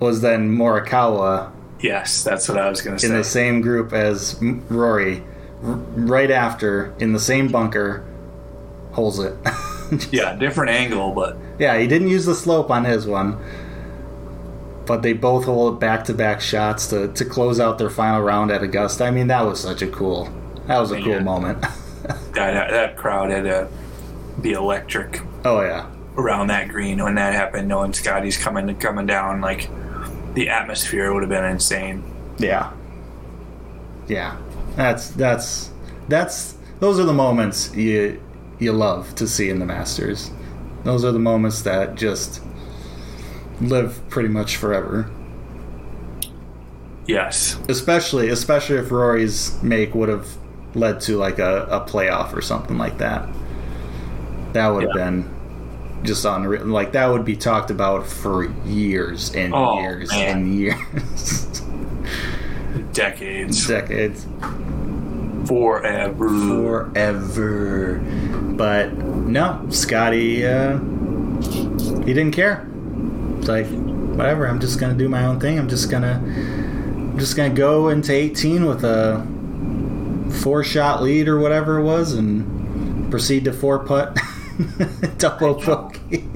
was 0.00 0.20
then 0.20 0.54
Morikawa 0.56 1.52
Yes, 1.80 2.22
that's 2.24 2.48
what 2.48 2.58
I 2.58 2.68
was 2.70 2.80
gonna 2.80 2.98
say. 2.98 3.08
in 3.08 3.14
the 3.14 3.24
same 3.24 3.60
group 3.60 3.92
as 3.92 4.38
Rory, 4.42 5.22
r- 5.62 5.72
right 5.72 6.30
after 6.30 6.94
in 6.98 7.12
the 7.12 7.20
same 7.20 7.48
bunker, 7.48 8.04
holds 8.92 9.18
it. 9.18 9.34
Yeah, 10.10 10.34
different 10.34 10.70
angle, 10.70 11.12
but 11.12 11.36
yeah, 11.58 11.78
he 11.78 11.86
didn't 11.86 12.08
use 12.08 12.24
the 12.24 12.34
slope 12.34 12.70
on 12.70 12.84
his 12.84 13.06
one, 13.06 13.38
but 14.86 15.02
they 15.02 15.12
both 15.12 15.44
hold 15.44 15.80
back 15.80 16.04
to 16.04 16.14
back 16.14 16.40
shots 16.40 16.88
to 16.88 17.08
to 17.08 17.24
close 17.24 17.60
out 17.60 17.78
their 17.78 17.90
final 17.90 18.22
round 18.22 18.50
at 18.50 18.62
Augusta. 18.62 19.04
I 19.04 19.10
mean, 19.10 19.28
that 19.28 19.42
was 19.42 19.60
such 19.60 19.82
a 19.82 19.86
cool, 19.88 20.32
that 20.66 20.78
was 20.78 20.92
a 20.92 21.00
cool 21.02 21.20
moment. 21.20 21.60
that 22.32 22.70
that 22.70 22.96
crowd 22.96 23.30
had 23.30 23.44
to 23.44 23.68
be 24.40 24.52
electric 24.52 25.20
oh 25.44 25.62
yeah, 25.62 25.90
around 26.16 26.48
that 26.48 26.68
green 26.68 27.02
when 27.02 27.14
that 27.14 27.34
happened. 27.34 27.68
Knowing 27.68 27.92
Scottie's 27.92 28.36
coming 28.36 28.74
coming 28.76 29.06
down, 29.06 29.40
like 29.40 29.68
the 30.34 30.48
atmosphere 30.48 31.12
would 31.12 31.22
have 31.22 31.30
been 31.30 31.44
insane. 31.44 32.02
yeah, 32.38 32.72
yeah. 34.08 34.36
That's 34.76 35.10
that's 35.10 35.70
that's 36.08 36.56
those 36.80 36.98
are 36.98 37.04
the 37.04 37.12
moments 37.12 37.74
you 37.74 38.20
you 38.58 38.72
love 38.72 39.14
to 39.16 39.26
see 39.28 39.50
in 39.50 39.58
the 39.58 39.66
Masters. 39.66 40.30
Those 40.82 41.04
are 41.04 41.12
the 41.12 41.18
moments 41.18 41.62
that 41.62 41.94
just 41.94 42.42
live 43.68 44.00
pretty 44.08 44.28
much 44.28 44.56
forever. 44.56 45.10
Yes, 47.06 47.58
especially 47.68 48.28
especially 48.30 48.76
if 48.78 48.90
Rory's 48.90 49.62
make 49.62 49.94
would 49.94 50.08
have 50.08 50.26
led 50.74 51.00
to 51.02 51.16
like 51.18 51.38
a, 51.38 51.64
a 51.70 51.80
playoff 51.80 52.34
or 52.34 52.40
something 52.40 52.78
like 52.78 52.98
that. 52.98 53.28
That 54.54 54.68
would 54.68 54.84
have 54.84 54.92
Yeah. 54.96 55.04
been 55.04 55.30
just 56.02 56.24
on 56.26 56.70
Like 56.70 56.92
that 56.92 57.06
would 57.10 57.24
be 57.24 57.36
talked 57.36 57.70
about 57.70 58.06
for 58.06 58.44
years 58.66 59.34
and 59.34 59.54
Oh, 59.54 59.80
years 59.80 60.10
man. 60.10 60.38
and 60.38 60.54
years, 60.54 61.60
decades, 62.92 63.66
decades, 63.68 64.26
forever. 65.46 66.28
forever. 66.28 67.98
But 68.56 68.96
no, 68.96 69.66
Scottie, 69.70 70.46
uh, 70.46 70.78
he 72.04 72.12
didn't 72.14 72.32
care. 72.32 72.66
Like 73.48 73.66
whatever. 73.66 74.46
I'm 74.46 74.60
just 74.60 74.78
gonna 74.78 74.94
do 74.94 75.08
my 75.08 75.24
own 75.26 75.40
thing. 75.40 75.58
I'm 75.58 75.68
just 75.68 75.90
gonna, 75.90 76.20
I'm 76.24 77.18
just 77.18 77.36
gonna 77.36 77.54
go 77.54 77.88
into 77.88 78.12
18 78.12 78.64
with 78.66 78.84
a 78.84 79.26
four 80.42 80.64
shot 80.64 81.02
lead 81.02 81.28
or 81.28 81.38
whatever 81.38 81.78
it 81.78 81.84
was, 81.84 82.14
and 82.14 83.10
proceed 83.10 83.44
to 83.44 83.52
four 83.52 83.84
putt 83.84 84.18
double 85.18 85.54
bogey. 85.54 86.28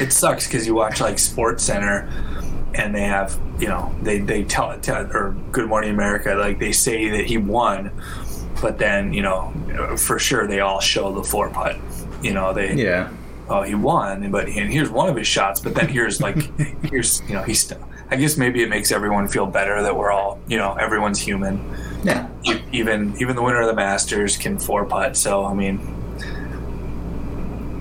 It 0.00 0.12
sucks 0.12 0.46
because 0.46 0.66
you 0.66 0.74
watch 0.74 1.00
like 1.00 1.18
Sports 1.18 1.64
Center, 1.64 2.08
and 2.74 2.94
they 2.94 3.02
have 3.02 3.38
you 3.58 3.68
know 3.68 3.94
they 4.02 4.18
they 4.18 4.44
tell, 4.44 4.78
tell 4.80 5.06
or 5.12 5.36
Good 5.50 5.68
Morning 5.68 5.90
America 5.90 6.34
like 6.34 6.58
they 6.58 6.72
say 6.72 7.08
that 7.10 7.26
he 7.26 7.36
won, 7.36 7.90
but 8.60 8.78
then 8.78 9.12
you 9.12 9.22
know 9.22 9.52
for 9.96 10.18
sure 10.18 10.46
they 10.46 10.60
all 10.60 10.80
show 10.80 11.12
the 11.12 11.24
four 11.24 11.50
putt. 11.50 11.76
You 12.22 12.32
know 12.32 12.52
they 12.52 12.74
yeah, 12.74 13.10
oh, 13.52 13.62
he 13.62 13.74
won, 13.74 14.30
but 14.30 14.48
and 14.48 14.72
here's 14.72 14.90
one 14.90 15.08
of 15.08 15.16
his 15.16 15.26
shots. 15.26 15.60
But 15.60 15.74
then 15.74 15.88
here's 15.88 16.20
like, 16.20 16.36
here's 16.84 17.20
you 17.28 17.34
know, 17.34 17.42
he's. 17.42 17.60
Still, 17.60 17.88
I 18.10 18.16
guess 18.16 18.36
maybe 18.36 18.62
it 18.62 18.68
makes 18.68 18.92
everyone 18.92 19.26
feel 19.26 19.46
better 19.46 19.80
that 19.82 19.96
we're 19.96 20.10
all, 20.10 20.38
you 20.46 20.58
know, 20.58 20.74
everyone's 20.74 21.18
human. 21.18 21.58
Yeah. 22.04 22.28
Even 22.72 23.14
even 23.18 23.36
the 23.36 23.42
winner 23.42 23.60
of 23.62 23.68
the 23.68 23.74
Masters 23.74 24.36
can 24.36 24.58
four 24.58 24.84
putt. 24.84 25.16
So 25.16 25.44
I 25.46 25.54
mean, 25.54 25.78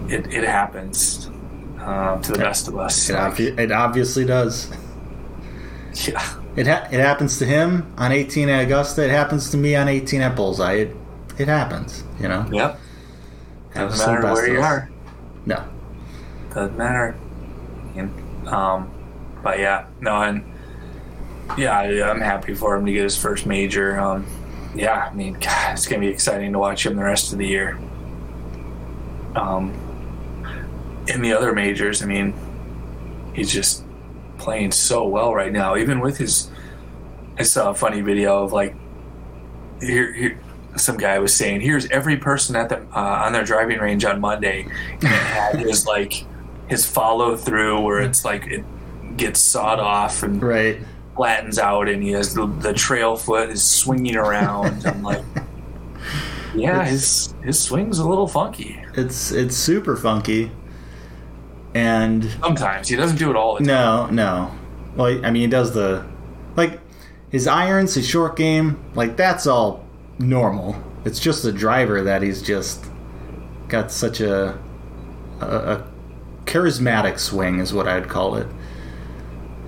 it 0.09 0.27
it 0.33 0.43
happens 0.43 1.27
um, 1.79 2.21
to 2.21 2.31
the 2.33 2.37
best 2.37 2.67
of 2.67 2.77
us. 2.77 3.09
It, 3.09 3.15
obvi- 3.15 3.57
it 3.59 3.71
obviously 3.71 4.25
does. 4.25 4.71
Yeah, 6.07 6.23
It 6.55 6.67
ha- 6.67 6.87
it 6.91 6.99
happens 7.01 7.37
to 7.39 7.45
him 7.45 7.93
on 7.97 8.11
18 8.13 8.47
at 8.47 8.63
Augusta. 8.63 9.03
It 9.03 9.09
happens 9.11 9.49
to 9.51 9.57
me 9.57 9.75
on 9.75 9.89
18 9.89 10.21
at 10.21 10.35
Bullseye. 10.35 10.73
It 10.73 10.95
it 11.37 11.47
happens, 11.47 12.03
you 12.19 12.27
know. 12.29 12.45
yep. 12.51 12.79
Doesn't 13.73 14.05
matter 14.13 14.33
where 14.33 14.47
you 14.53 14.59
us. 14.59 14.65
are. 14.65 14.90
No. 15.45 15.63
Doesn't 16.53 16.77
matter. 16.77 17.15
Um, 18.47 18.91
but 19.43 19.59
yeah, 19.59 19.87
no, 19.99 20.21
and 20.21 20.43
yeah, 21.57 21.77
I, 21.77 22.09
I'm 22.09 22.21
happy 22.21 22.53
for 22.53 22.75
him 22.75 22.85
to 22.85 22.91
get 22.91 23.03
his 23.03 23.17
first 23.17 23.45
major. 23.45 23.99
Um, 23.99 24.25
yeah, 24.75 25.09
I 25.11 25.13
mean, 25.13 25.33
God, 25.39 25.73
it's 25.73 25.87
gonna 25.87 26.01
be 26.01 26.07
exciting 26.07 26.53
to 26.53 26.59
watch 26.59 26.85
him 26.85 26.95
the 26.95 27.03
rest 27.03 27.31
of 27.31 27.39
the 27.39 27.47
year. 27.47 27.79
Um, 29.35 29.73
in 31.07 31.21
the 31.21 31.33
other 31.33 31.53
majors, 31.53 32.03
I 32.03 32.05
mean, 32.05 32.33
he's 33.33 33.51
just 33.51 33.83
playing 34.37 34.71
so 34.71 35.07
well 35.07 35.33
right 35.33 35.51
now. 35.51 35.75
Even 35.75 35.99
with 35.99 36.17
his, 36.17 36.49
I 37.37 37.43
saw 37.43 37.71
a 37.71 37.73
funny 37.73 38.01
video 38.01 38.43
of 38.43 38.53
like, 38.53 38.75
here, 39.79 40.13
here 40.13 40.39
some 40.77 40.97
guy 40.97 41.19
was 41.19 41.35
saying, 41.35 41.61
"Here's 41.61 41.85
every 41.89 42.17
person 42.17 42.55
at 42.55 42.69
the 42.69 42.77
uh, 42.95 43.23
on 43.25 43.33
their 43.33 43.43
driving 43.43 43.79
range 43.79 44.05
on 44.05 44.19
Monday," 44.21 44.63
and 44.63 45.03
it 45.03 45.07
had 45.07 45.59
his 45.59 45.85
like 45.95 46.25
his 46.67 46.85
follow 46.85 47.35
through 47.35 47.81
where 47.81 47.99
it's 47.99 48.23
like 48.25 48.47
it 48.47 48.63
gets 49.17 49.39
sawed 49.39 49.79
off 49.79 50.23
and 50.23 50.41
Right. 50.41 50.79
flattens 51.15 51.59
out, 51.59 51.89
and 51.89 52.01
he 52.01 52.11
has 52.11 52.33
the, 52.33 52.45
the 52.47 52.73
trail 52.73 53.15
foot 53.17 53.49
is 53.49 53.61
swinging 53.61 54.15
around. 54.15 54.85
I'm 54.87 55.03
like, 55.03 55.23
yeah, 56.55 56.85
his 56.85 57.33
his 57.43 57.59
swing's 57.61 57.99
a 57.99 58.07
little 58.07 58.27
funky. 58.27 58.81
It's 58.95 59.31
it's 59.31 59.55
super 59.55 59.95
funky. 59.97 60.51
And 61.73 62.29
Sometimes 62.41 62.89
he 62.89 62.95
doesn't 62.97 63.17
do 63.17 63.29
it 63.29 63.35
all 63.37 63.53
the 63.53 63.59
time. 63.59 63.67
no, 63.67 64.07
no. 64.07 64.51
Well, 64.97 65.25
I 65.25 65.31
mean, 65.31 65.43
he 65.43 65.47
does 65.47 65.73
the 65.73 66.05
like 66.57 66.79
his 67.29 67.47
irons, 67.47 67.93
his 67.93 68.05
short 68.07 68.35
game, 68.35 68.83
like 68.93 69.15
that's 69.15 69.47
all 69.47 69.80
normal. 70.21 70.75
It's 71.05 71.19
just 71.19 71.43
the 71.43 71.51
driver 71.51 72.03
that 72.03 72.21
he's 72.21 72.41
just 72.41 72.85
got 73.67 73.91
such 73.91 74.21
a 74.21 74.57
a, 75.39 75.45
a 75.45 75.87
charismatic 76.45 77.17
swing 77.19 77.59
is 77.59 77.73
what 77.73 77.87
I'd 77.87 78.07
call 78.07 78.35
it. 78.35 78.47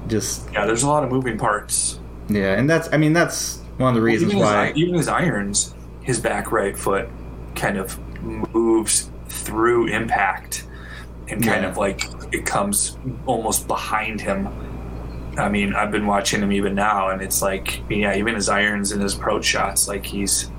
Just 0.07 0.51
Yeah, 0.51 0.65
there's 0.65 0.83
a 0.83 0.87
lot 0.87 1.03
of 1.03 1.09
moving 1.11 1.37
parts. 1.37 1.99
yeah, 2.29 2.53
and 2.57 2.69
that's 2.69 2.91
I 2.93 2.97
mean 2.97 3.13
that's 3.13 3.59
one 3.77 3.89
of 3.89 3.95
the 3.95 4.01
reasons 4.01 4.31
even 4.31 4.43
his, 4.43 4.45
why 4.51 4.71
even 4.75 4.93
his 4.95 5.07
irons, 5.07 5.73
his 6.01 6.19
back 6.19 6.51
right 6.51 6.77
foot 6.77 7.09
kind 7.55 7.77
of 7.77 7.97
moves 8.53 9.09
through 9.27 9.87
impact 9.87 10.65
and 11.27 11.43
kind 11.43 11.63
Yeah. 11.63 11.69
of 11.69 11.77
like 11.77 12.07
it 12.31 12.45
comes 12.45 12.97
almost 13.25 13.67
behind 13.67 14.21
him. 14.21 14.47
I 15.37 15.49
mean, 15.49 15.73
I've 15.73 15.91
been 15.91 16.05
watching 16.05 16.41
him 16.41 16.51
even 16.51 16.75
now, 16.75 17.09
and 17.09 17.21
it's 17.21 17.41
like, 17.41 17.81
yeah, 17.89 18.15
even 18.15 18.35
his 18.35 18.49
irons 18.49 18.91
and 18.91 19.01
his 19.01 19.15
approach 19.15 19.45
shots, 19.45 19.87
like 19.87 20.05
he's 20.05 20.51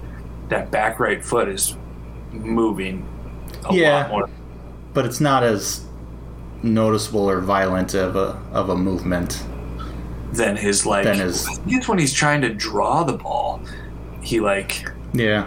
that 0.48 0.70
back 0.70 0.98
right 1.00 1.24
foot 1.24 1.48
is 1.48 1.76
moving 2.32 3.06
a 3.70 3.74
Yeah. 3.74 4.00
lot 4.02 4.10
more. 4.10 4.28
but 4.92 5.04
it's 5.06 5.20
not 5.20 5.42
as 5.42 5.84
noticeable 6.62 7.28
or 7.30 7.40
violent 7.40 7.94
of 7.94 8.16
a 8.16 8.36
of 8.52 8.68
a 8.70 8.76
movement. 8.76 9.42
than 10.32 10.56
his 10.56 10.84
like. 10.84 11.04
Than 11.04 11.18
his- 11.20 11.46
I 11.46 11.52
think 11.54 11.76
it's 11.76 11.88
when 11.88 11.98
he's 11.98 12.12
trying 12.12 12.40
to 12.42 12.48
draw 12.52 13.04
the 13.04 13.12
ball. 13.12 13.60
He 14.20 14.40
like 14.40 14.84
Yeah. 15.12 15.46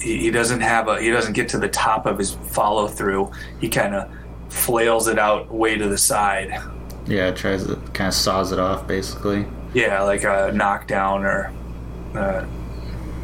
he, 0.00 0.16
he 0.18 0.30
doesn't 0.32 0.60
have 0.62 0.88
a 0.88 1.00
he 1.00 1.10
doesn't 1.10 1.34
get 1.34 1.48
to 1.50 1.58
the 1.58 1.68
top 1.68 2.06
of 2.06 2.18
his 2.18 2.32
follow 2.50 2.88
through. 2.88 3.30
He 3.60 3.68
kind 3.68 3.94
of 3.94 4.08
flails 4.48 5.06
it 5.06 5.18
out 5.18 5.52
way 5.52 5.76
to 5.78 5.86
the 5.88 5.98
side. 5.98 6.58
Yeah, 7.06 7.28
it 7.28 7.36
tries 7.36 7.64
to 7.66 7.76
kind 7.94 8.08
of 8.08 8.14
saws 8.14 8.52
it 8.52 8.58
off 8.58 8.86
basically. 8.86 9.46
Yeah, 9.74 10.02
like 10.02 10.24
a 10.24 10.52
knockdown 10.54 11.24
or. 11.24 11.52
Uh, 12.14 12.46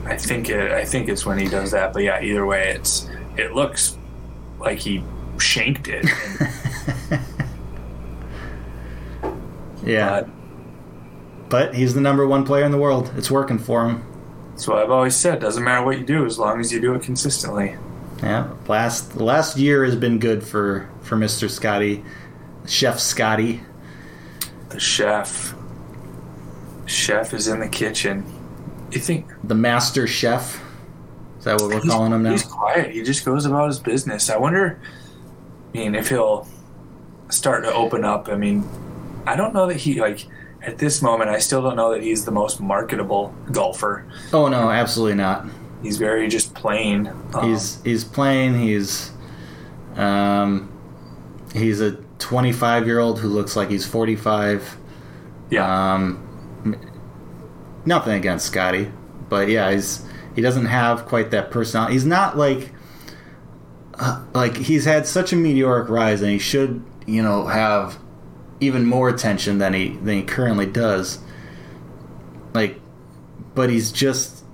I 0.04 0.16
think 0.16 0.48
it. 0.50 0.72
I 0.72 0.84
think 0.84 1.08
it's 1.08 1.24
when 1.24 1.38
he 1.38 1.48
does 1.48 1.70
that. 1.70 1.92
But 1.92 2.02
yeah, 2.02 2.20
either 2.22 2.44
way, 2.44 2.70
it's 2.70 3.08
it 3.36 3.52
looks 3.54 3.96
like 4.58 4.78
he 4.78 5.02
shanked 5.38 5.88
it. 5.88 6.06
Yeah. 9.84 10.22
but 10.22 10.28
But 11.48 11.74
he's 11.74 11.94
the 11.94 12.00
number 12.00 12.26
one 12.26 12.44
player 12.44 12.64
in 12.64 12.70
the 12.70 12.78
world. 12.78 13.10
It's 13.16 13.30
working 13.30 13.58
for 13.58 13.84
him. 13.88 14.04
that's 14.50 14.68
what 14.68 14.78
I've 14.78 14.90
always 14.90 15.16
said. 15.16 15.40
Doesn't 15.40 15.64
matter 15.64 15.84
what 15.84 15.98
you 15.98 16.04
do 16.04 16.24
as 16.24 16.38
long 16.38 16.60
as 16.60 16.72
you 16.72 16.80
do 16.80 16.94
it 16.94 17.02
consistently. 17.02 17.76
Yeah. 18.22 18.52
Last 18.68 19.16
last 19.16 19.58
year 19.58 19.84
has 19.84 19.96
been 19.96 20.18
good 20.20 20.44
for 20.44 20.88
for 21.00 21.16
Mr. 21.16 21.50
Scottie, 21.50 22.04
Chef 22.66 23.00
Scottie. 23.00 23.60
The 24.72 24.80
chef. 24.80 25.54
Chef 26.86 27.32
is 27.34 27.48
in 27.48 27.60
the 27.60 27.68
kitchen. 27.68 28.24
You 28.90 29.00
think 29.00 29.26
the 29.44 29.54
master 29.54 30.06
chef. 30.06 30.62
Is 31.38 31.44
that 31.44 31.60
what 31.60 31.70
we're 31.70 31.80
calling 31.80 32.12
him 32.12 32.22
now? 32.22 32.32
He's 32.32 32.44
quiet. 32.44 32.92
He 32.92 33.02
just 33.02 33.24
goes 33.24 33.46
about 33.46 33.68
his 33.68 33.78
business. 33.80 34.30
I 34.30 34.36
wonder, 34.36 34.80
I 35.74 35.78
mean, 35.78 35.94
if 35.94 36.08
he'll 36.08 36.46
start 37.30 37.64
to 37.64 37.72
open 37.72 38.04
up. 38.04 38.28
I 38.28 38.36
mean, 38.36 38.68
I 39.26 39.34
don't 39.36 39.54
know 39.54 39.66
that 39.66 39.78
he, 39.78 40.00
like, 40.00 40.26
at 40.62 40.78
this 40.78 41.02
moment, 41.02 41.30
I 41.30 41.38
still 41.38 41.62
don't 41.62 41.76
know 41.76 41.90
that 41.92 42.02
he's 42.02 42.24
the 42.24 42.30
most 42.30 42.60
marketable 42.60 43.34
golfer. 43.50 44.06
Oh 44.32 44.48
no, 44.48 44.70
absolutely 44.70 45.16
not. 45.16 45.46
He's 45.82 45.98
very 45.98 46.28
just 46.28 46.54
plain. 46.54 47.08
Um, 47.34 47.48
He's 47.50 47.82
he's 47.82 48.04
playing. 48.04 48.60
He's 48.60 49.10
um 49.96 50.70
he's 51.52 51.80
a 51.80 51.92
25 52.22 52.86
year 52.86 52.98
old 53.00 53.20
who 53.20 53.28
looks 53.28 53.56
like 53.56 53.68
he's 53.68 53.86
45. 53.86 54.78
yeah. 55.50 55.94
Um, 55.94 56.28
nothing 57.84 58.14
against 58.14 58.46
Scottie, 58.46 58.90
but 59.28 59.48
yeah, 59.48 59.70
he's 59.72 60.04
he 60.34 60.40
doesn't 60.40 60.66
have 60.66 61.04
quite 61.06 61.30
that 61.32 61.50
personality. 61.50 61.94
He's 61.94 62.06
not 62.06 62.36
like 62.36 62.70
uh, 63.98 64.24
like 64.34 64.56
he's 64.56 64.84
had 64.84 65.06
such 65.06 65.32
a 65.32 65.36
meteoric 65.36 65.88
rise, 65.88 66.22
and 66.22 66.30
he 66.30 66.38
should 66.38 66.82
you 67.06 67.22
know 67.22 67.46
have 67.46 67.98
even 68.60 68.86
more 68.86 69.08
attention 69.08 69.58
than 69.58 69.74
he 69.74 69.90
than 69.96 70.16
he 70.16 70.22
currently 70.22 70.66
does. 70.66 71.18
Like, 72.54 72.80
but 73.54 73.68
he's 73.68 73.90
just 73.90 74.44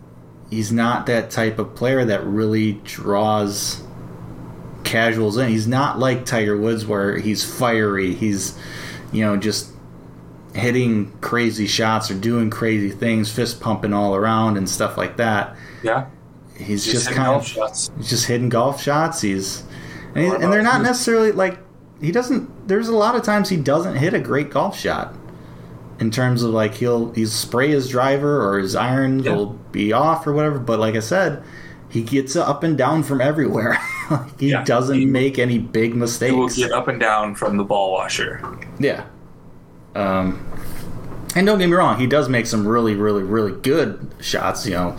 he's 0.50 0.72
not 0.72 1.06
that 1.06 1.30
type 1.30 1.58
of 1.58 1.74
player 1.74 2.04
that 2.04 2.24
really 2.24 2.72
draws 2.84 3.82
casuals 4.88 5.36
in. 5.36 5.48
He's 5.48 5.68
not 5.68 5.98
like 5.98 6.24
Tiger 6.26 6.56
Woods 6.56 6.84
where 6.86 7.18
he's 7.18 7.44
fiery. 7.44 8.14
He's 8.14 8.58
you 9.12 9.24
know 9.24 9.36
just 9.36 9.70
hitting 10.54 11.12
crazy 11.20 11.66
shots 11.66 12.10
or 12.10 12.14
doing 12.14 12.50
crazy 12.50 12.90
things, 12.90 13.30
fist 13.30 13.60
pumping 13.60 13.92
all 13.92 14.14
around 14.16 14.56
and 14.56 14.68
stuff 14.68 14.96
like 14.96 15.16
that. 15.18 15.54
yeah. 15.82 16.06
He's 16.56 16.84
Just, 16.84 17.06
just, 17.06 17.10
kind 17.10 17.26
golf 17.28 17.42
of 17.42 17.48
shots. 17.48 17.90
he's 17.98 18.10
just 18.10 18.26
hitting 18.26 18.48
golf 18.48 18.82
shots. 18.82 19.20
He's 19.20 19.62
and, 20.16 20.24
he, 20.24 20.30
and 20.32 20.52
they're 20.52 20.62
not 20.62 20.82
necessarily 20.82 21.30
like 21.30 21.56
he 22.00 22.10
doesn't. 22.10 22.66
There's 22.66 22.88
a 22.88 22.96
lot 22.96 23.14
of 23.14 23.22
times 23.22 23.48
he 23.48 23.56
doesn't 23.56 23.94
hit 23.94 24.12
a 24.12 24.18
great 24.18 24.50
golf 24.50 24.76
shot. 24.76 25.14
In 26.00 26.10
terms 26.10 26.42
of 26.42 26.50
like 26.50 26.74
he'll 26.74 27.12
he'll 27.12 27.28
spray 27.28 27.68
his 27.68 27.88
driver 27.88 28.42
or 28.44 28.58
his 28.58 28.74
iron 28.74 29.20
Yeah. 29.20 29.34
will 29.36 29.46
be 29.70 29.92
off 29.92 30.26
or 30.26 30.32
whatever. 30.32 30.58
But 30.58 30.80
like 30.80 30.96
I 30.96 31.00
said, 31.00 31.44
he 31.88 32.02
gets 32.02 32.34
up 32.34 32.64
and 32.64 32.76
down 32.76 33.04
from 33.04 33.20
everywhere. 33.20 33.78
He 34.38 34.50
Yeah. 34.50 34.64
doesn't 34.64 34.98
He- 34.98 35.06
make 35.06 35.38
any 35.38 35.58
big 35.58 35.94
mistakes. 35.94 36.32
He 36.32 36.38
will 36.38 36.48
get 36.48 36.72
up 36.72 36.88
and 36.88 36.98
down 37.00 37.34
from 37.34 37.56
the 37.56 37.64
ball 37.64 37.92
washer. 37.92 38.40
Yeah. 38.78 39.04
Um, 39.94 40.40
and 41.34 41.46
don't 41.46 41.58
get 41.58 41.68
me 41.68 41.74
wrong, 41.74 41.98
he 41.98 42.06
does 42.06 42.28
make 42.28 42.46
some 42.46 42.66
really, 42.66 42.94
really, 42.94 43.22
really 43.22 43.52
good 43.52 44.14
shots. 44.20 44.66
You 44.66 44.72
know, 44.74 44.96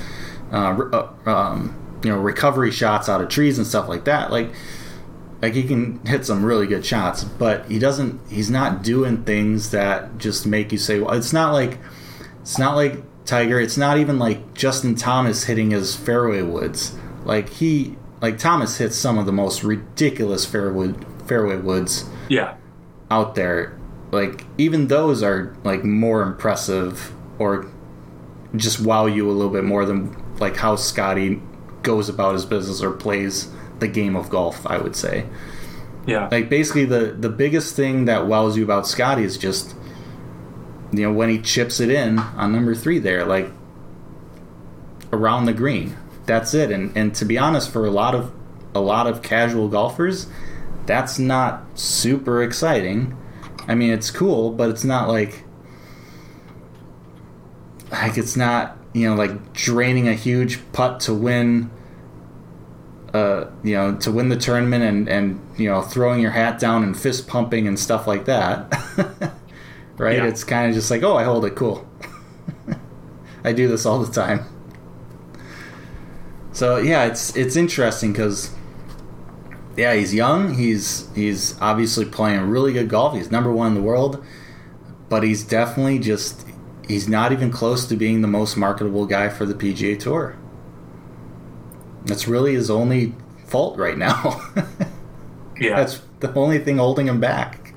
uh, 0.52 0.76
uh, 0.94 1.30
um, 1.30 1.76
you 2.04 2.10
know, 2.12 2.18
recovery 2.18 2.72
shots 2.72 3.10
out 3.10 3.22
of 3.22 3.30
trees 3.30 3.58
and 3.58 3.66
stuff 3.68 3.88
like 3.90 4.06
that. 4.06 4.32
Like, 4.32 4.52
like 5.42 5.54
he 5.54 5.64
can 5.64 6.00
hit 6.06 6.26
some 6.26 6.44
really 6.44 6.68
good 6.68 6.86
shots, 6.86 7.24
but 7.24 7.66
he 7.68 7.80
doesn't. 7.80 8.20
He's 8.30 8.50
not 8.50 8.84
doing 8.84 9.24
things 9.24 9.72
that 9.72 10.18
just 10.18 10.46
make 10.46 10.72
you 10.72 10.78
say, 10.78 11.00
"Well, 11.00 11.14
it's 11.14 11.32
not 11.34 11.54
like, 11.54 11.78
it's 12.42 12.60
not 12.60 12.76
like 12.76 13.02
Tiger. 13.26 13.60
It's 13.60 13.78
not 13.78 13.98
even 13.98 14.20
like 14.20 14.54
Justin 14.54 14.96
Thomas 14.96 15.46
hitting 15.46 15.72
his 15.72 15.96
fairway 15.96 16.42
woods. 16.42 16.96
Like 17.26 17.50
he, 17.50 17.96
like 18.22 18.38
Thomas 18.38 18.78
hits 18.78 18.96
some 18.96 19.18
of 19.18 19.26
the 19.26 19.32
most 19.32 19.64
ridiculous 19.64 20.46
fairway 20.46 20.94
fairway 21.28 21.58
woods 21.58 22.10
Yeah. 22.28 22.56
out 23.12 23.36
there 23.36 23.78
like 24.12 24.46
even 24.58 24.88
those 24.88 25.22
are 25.24 25.56
like 25.64 25.84
more 25.84 26.22
impressive 26.24 27.14
or 27.38 27.68
just 28.56 28.80
wow 28.80 29.06
you 29.06 29.30
a 29.30 29.32
little 29.32 29.52
bit 29.52 29.64
more 29.64 29.86
than 29.86 30.16
like 30.40 30.56
how 30.58 30.76
Scottie 30.76 31.42
goes 31.84 32.10
about 32.10 32.34
his 32.34 32.46
business 32.46 32.82
or 32.82 32.92
plays 32.92 33.50
the 33.80 33.88
game 33.88 34.16
of 34.16 34.30
golf 34.30 34.66
I 34.68 34.78
would 34.80 34.96
say 34.96 35.26
Yeah. 36.08 36.28
Like 36.32 36.50
basically 36.50 36.86
the 36.86 37.16
the 37.18 37.30
biggest 37.30 37.76
thing 37.76 38.06
that 38.06 38.26
wows 38.28 38.58
you 38.58 38.64
about 38.64 38.88
Scottie 38.88 39.24
is 39.24 39.38
just 39.38 39.76
you 40.92 41.04
know 41.04 41.14
when 41.14 41.30
he 41.30 41.40
chips 41.40 41.80
it 41.80 41.90
in 41.92 42.18
on 42.18 42.52
number 42.52 42.74
three 42.74 42.98
there, 42.98 43.24
like 43.26 43.52
around 45.14 45.46
the 45.46 45.54
green. 45.54 45.96
That's 46.30 46.54
it. 46.54 46.70
And 46.70 46.96
and 46.96 47.16
to 47.16 47.26
be 47.26 47.40
honest, 47.40 47.72
for 47.72 47.88
a 47.88 47.90
lot 47.90 48.14
of 48.14 48.32
a 48.76 48.80
lot 48.80 49.08
of 49.08 49.24
casual 49.24 49.68
golfers, 49.68 50.28
that's 50.86 51.18
not 51.18 51.64
super 51.74 52.44
exciting. 52.44 53.18
I 53.68 53.74
mean, 53.74 53.90
it's 53.90 54.12
cool, 54.12 54.52
but 54.52 54.70
it's 54.70 54.84
not 54.84 55.08
like 55.10 55.44
like 57.92 58.20
it's 58.20 58.38
not 58.38 58.78
you 58.94 59.10
know 59.10 59.16
like 59.16 59.54
draining 59.54 60.08
a 60.08 60.14
huge 60.14 60.60
putt 60.72 61.00
to 61.02 61.16
win 61.16 61.72
uh, 63.12 63.50
you 63.64 63.74
know, 63.74 63.96
to 63.96 64.12
win 64.12 64.30
the 64.30 64.38
tournament 64.38 64.84
and, 64.84 65.10
and 65.10 65.42
you 65.58 65.68
know, 65.68 65.82
throwing 65.82 66.22
your 66.22 66.30
hat 66.30 66.60
down 66.60 66.84
and 66.84 66.96
fist 66.96 67.28
pumping 67.28 67.68
and 67.68 67.80
stuff 67.80 68.06
like 68.06 68.26
that. 68.26 68.72
right? 69.98 70.18
Yeah. 70.18 70.28
It's 70.28 70.44
kind 70.44 70.70
of 70.70 70.76
just 70.76 70.92
like, 70.92 71.02
oh, 71.02 71.18
I 71.18 71.24
hold 71.24 71.44
it, 71.46 71.56
cool. 71.56 71.90
I 73.44 73.52
do 73.52 73.68
this 73.68 73.88
all 73.88 73.98
the 73.98 74.14
time. 74.14 74.46
So 76.60 76.76
yeah, 76.76 77.06
it's 77.06 77.38
it's 77.38 77.56
interesting 77.56 78.12
because 78.12 78.52
yeah, 79.78 79.94
he's 79.94 80.14
young. 80.14 80.56
He's 80.56 81.08
he's 81.16 81.58
obviously 81.62 82.04
playing 82.04 82.42
really 82.50 82.74
good 82.74 82.90
golf. 82.90 83.16
He's 83.16 83.32
number 83.32 83.50
one 83.50 83.68
in 83.68 83.74
the 83.76 83.82
world, 83.82 84.22
but 85.08 85.24
he's 85.24 85.42
definitely 85.42 86.00
just 86.00 86.46
he's 86.86 87.08
not 87.08 87.32
even 87.32 87.50
close 87.50 87.86
to 87.86 87.96
being 87.96 88.22
the 88.22 88.28
most 88.28 88.58
marketable 88.58 89.06
guy 89.06 89.30
for 89.30 89.46
the 89.46 89.54
PGA 89.54 89.98
Tour. 89.98 90.38
That's 92.04 92.28
really 92.28 92.56
his 92.56 92.70
only 92.70 93.16
fault 93.48 93.78
right 93.78 93.98
now. 93.98 94.42
Yeah. 95.62 95.76
That's 95.76 96.02
the 96.22 96.34
only 96.36 96.60
thing 96.60 96.78
holding 96.78 97.10
him 97.10 97.20
back. 97.20 97.74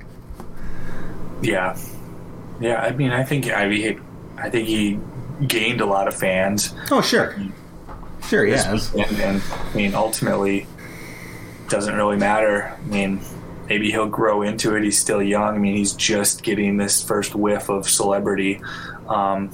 Yeah, 1.41 1.77
yeah. 2.61 2.81
I 2.81 2.91
mean, 2.91 3.11
I 3.11 3.25
think 3.25 3.51
I 3.51 3.67
mean, 3.67 4.01
I 4.37 4.49
think 4.49 4.69
he 4.69 4.97
gained 5.45 5.81
a 5.81 5.85
lot 5.85 6.07
of 6.07 6.15
fans, 6.15 6.73
Oh, 6.89 7.01
sure. 7.01 7.35
Sure, 8.33 8.45
he 8.45 8.53
has. 8.53 8.91
and, 8.95 9.19
and 9.19 9.43
I 9.43 9.75
mean, 9.75 9.93
ultimately, 9.93 10.65
doesn't 11.69 11.93
really 11.93 12.17
matter. 12.17 12.75
I 12.83 12.87
mean, 12.87 13.21
maybe 13.69 13.91
he'll 13.91 14.09
grow 14.09 14.41
into 14.41 14.75
it. 14.75 14.83
He's 14.83 14.97
still 14.97 15.21
young. 15.21 15.53
I 15.53 15.59
mean, 15.59 15.75
he's 15.75 15.93
just 15.93 16.41
getting 16.41 16.77
this 16.77 17.03
first 17.03 17.35
whiff 17.35 17.69
of 17.69 17.87
celebrity. 17.87 18.59
Um, 19.07 19.51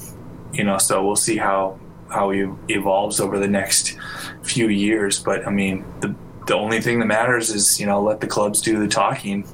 you 0.53 0.63
know, 0.63 0.77
so 0.77 1.05
we'll 1.05 1.17
see 1.17 1.35
how 1.35 1.77
how 2.09 2.29
he 2.29 2.47
evolves 2.69 3.19
over 3.19 3.37
the 3.37 3.49
next 3.49 3.97
few 4.43 4.69
years. 4.69 5.19
But 5.19 5.45
I 5.45 5.51
mean, 5.51 5.83
the 5.99 6.15
the 6.47 6.55
only 6.55 6.79
thing 6.79 6.99
that 6.99 7.05
matters 7.05 7.49
is 7.49 7.81
you 7.81 7.85
know 7.85 8.01
let 8.01 8.21
the 8.21 8.27
clubs 8.27 8.61
do 8.61 8.79
the 8.79 8.87
talking. 8.87 9.45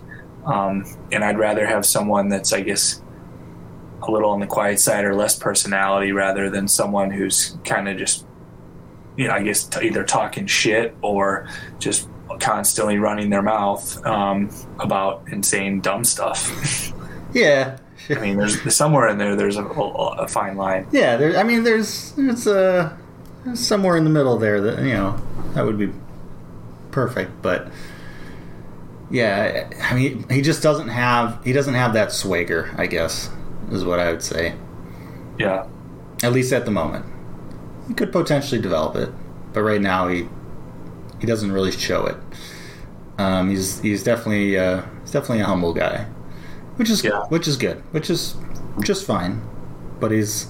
Um, 0.45 0.85
and 1.11 1.23
I'd 1.23 1.39
rather 1.39 1.65
have 1.65 1.83
someone 1.83 2.29
that's 2.29 2.53
I 2.53 2.61
guess 2.61 3.01
a 4.03 4.11
little 4.11 4.29
on 4.29 4.39
the 4.39 4.45
quiet 4.45 4.79
side 4.79 5.03
or 5.03 5.15
less 5.15 5.35
personality 5.35 6.11
rather 6.11 6.51
than 6.51 6.67
someone 6.67 7.09
who's 7.09 7.57
kind 7.63 7.89
of 7.89 7.97
just 7.97 8.23
you 9.17 9.27
know 9.27 9.33
I 9.33 9.43
guess 9.43 9.63
t- 9.63 9.85
either 9.87 10.03
talking 10.03 10.45
shit 10.47 10.95
or 11.01 11.47
just 11.79 12.07
constantly 12.39 12.97
running 12.97 13.29
their 13.29 13.41
mouth 13.41 14.03
um, 14.05 14.49
about 14.79 15.23
and 15.31 15.45
saying 15.45 15.81
dumb 15.81 16.03
stuff. 16.03 16.91
Yeah. 17.33 17.79
I 18.09 18.13
mean, 18.19 18.37
there's 18.37 18.73
somewhere 18.73 19.09
in 19.09 19.17
there. 19.17 19.35
There's 19.35 19.57
a, 19.57 19.63
a 19.65 20.25
fine 20.25 20.55
line. 20.55 20.87
Yeah, 20.93 21.17
there. 21.17 21.35
I 21.37 21.43
mean, 21.43 21.63
there's 21.65 22.13
there's 22.13 22.47
uh, 22.47 22.95
somewhere 23.55 23.97
in 23.97 24.05
the 24.05 24.09
middle 24.09 24.37
there 24.37 24.61
that 24.61 24.79
you 24.79 24.93
know 24.93 25.19
that 25.53 25.65
would 25.65 25.77
be 25.77 25.91
perfect, 26.91 27.41
but 27.41 27.67
yeah, 29.11 29.69
I 29.81 29.93
mean, 29.95 30.25
he 30.29 30.41
just 30.41 30.63
doesn't 30.63 30.87
have 30.87 31.43
he 31.43 31.51
doesn't 31.51 31.73
have 31.73 31.93
that 31.93 32.13
swagger. 32.13 32.73
I 32.77 32.87
guess 32.87 33.29
is 33.69 33.83
what 33.83 33.99
I 33.99 34.11
would 34.11 34.23
say. 34.23 34.55
Yeah, 35.37 35.67
At 36.23 36.31
least 36.31 36.53
at 36.53 36.63
the 36.63 36.71
moment, 36.71 37.05
he 37.87 37.93
could 37.93 38.11
potentially 38.11 38.61
develop 38.61 38.95
it, 38.95 39.09
but 39.53 39.61
right 39.61 39.81
now 39.81 40.07
he 40.07 40.27
he 41.19 41.27
doesn't 41.27 41.51
really 41.51 41.71
show 41.71 42.05
it. 42.05 42.17
Um, 43.17 43.49
he's 43.49 43.79
he's 43.81 44.03
definitely 44.03 44.57
uh, 44.57 44.81
he's 45.01 45.11
definitely 45.11 45.41
a 45.41 45.45
humble 45.45 45.73
guy, 45.73 46.05
which 46.75 46.89
is 46.89 47.03
Yeah. 47.03 47.21
which 47.29 47.47
is 47.47 47.57
good, 47.57 47.77
which 47.91 48.09
is 48.09 48.35
just 48.81 49.05
fine. 49.05 49.41
But 49.99 50.11
he's 50.11 50.47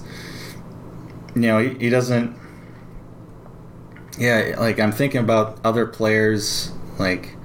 you 1.34 1.42
know 1.42 1.58
he, 1.58 1.70
he 1.78 1.90
doesn't. 1.90 2.36
Yeah, 4.18 4.56
like 4.58 4.80
I'm 4.80 4.92
thinking 4.92 5.20
about 5.20 5.58
other 5.64 5.86
players 5.86 6.72
like 6.98 7.36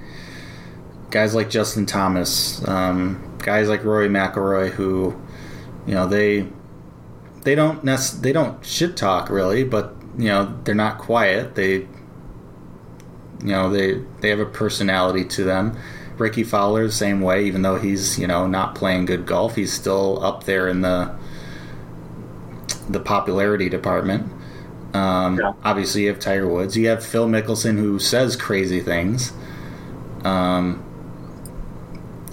guys 1.10 1.34
like 1.34 1.50
Justin 1.50 1.84
Thomas, 1.84 2.66
um, 2.66 3.36
guys 3.38 3.68
like 3.68 3.84
Rory 3.84 4.08
McIlroy, 4.08 4.70
who 4.70 5.14
you 5.86 5.94
know 5.94 6.06
they 6.06 6.48
they 7.42 7.54
don't 7.54 7.82
nec- 7.84 8.20
they 8.20 8.32
don't 8.32 8.64
shit 8.64 8.96
talk 8.96 9.30
really, 9.30 9.64
but 9.64 9.94
you 10.16 10.26
know 10.28 10.58
they're 10.64 10.74
not 10.74 10.98
quiet. 10.98 11.54
They 11.54 11.72
you 11.74 11.88
know 13.40 13.70
they 13.70 14.00
they 14.20 14.28
have 14.28 14.40
a 14.40 14.46
personality 14.46 15.24
to 15.26 15.44
them. 15.44 15.76
Rickie 16.18 16.44
Fowler 16.44 16.84
the 16.86 16.92
same 16.92 17.20
way, 17.20 17.44
even 17.46 17.62
though 17.62 17.76
he's 17.76 18.18
you 18.18 18.26
know 18.26 18.46
not 18.46 18.74
playing 18.74 19.06
good 19.06 19.26
golf, 19.26 19.56
he's 19.56 19.72
still 19.72 20.22
up 20.24 20.44
there 20.44 20.68
in 20.68 20.82
the 20.82 21.14
the 22.88 23.00
popularity 23.00 23.68
department. 23.68 24.30
Um, 24.94 25.38
Yeah. 25.38 25.52
Obviously, 25.64 26.02
you 26.02 26.08
have 26.08 26.18
Tiger 26.18 26.46
Woods. 26.48 26.76
You 26.76 26.88
have 26.88 27.04
Phil 27.04 27.26
Mickelson, 27.28 27.78
who 27.78 27.98
says 27.98 28.36
crazy 28.36 28.80
things. 28.80 29.32
Um, 30.24 30.82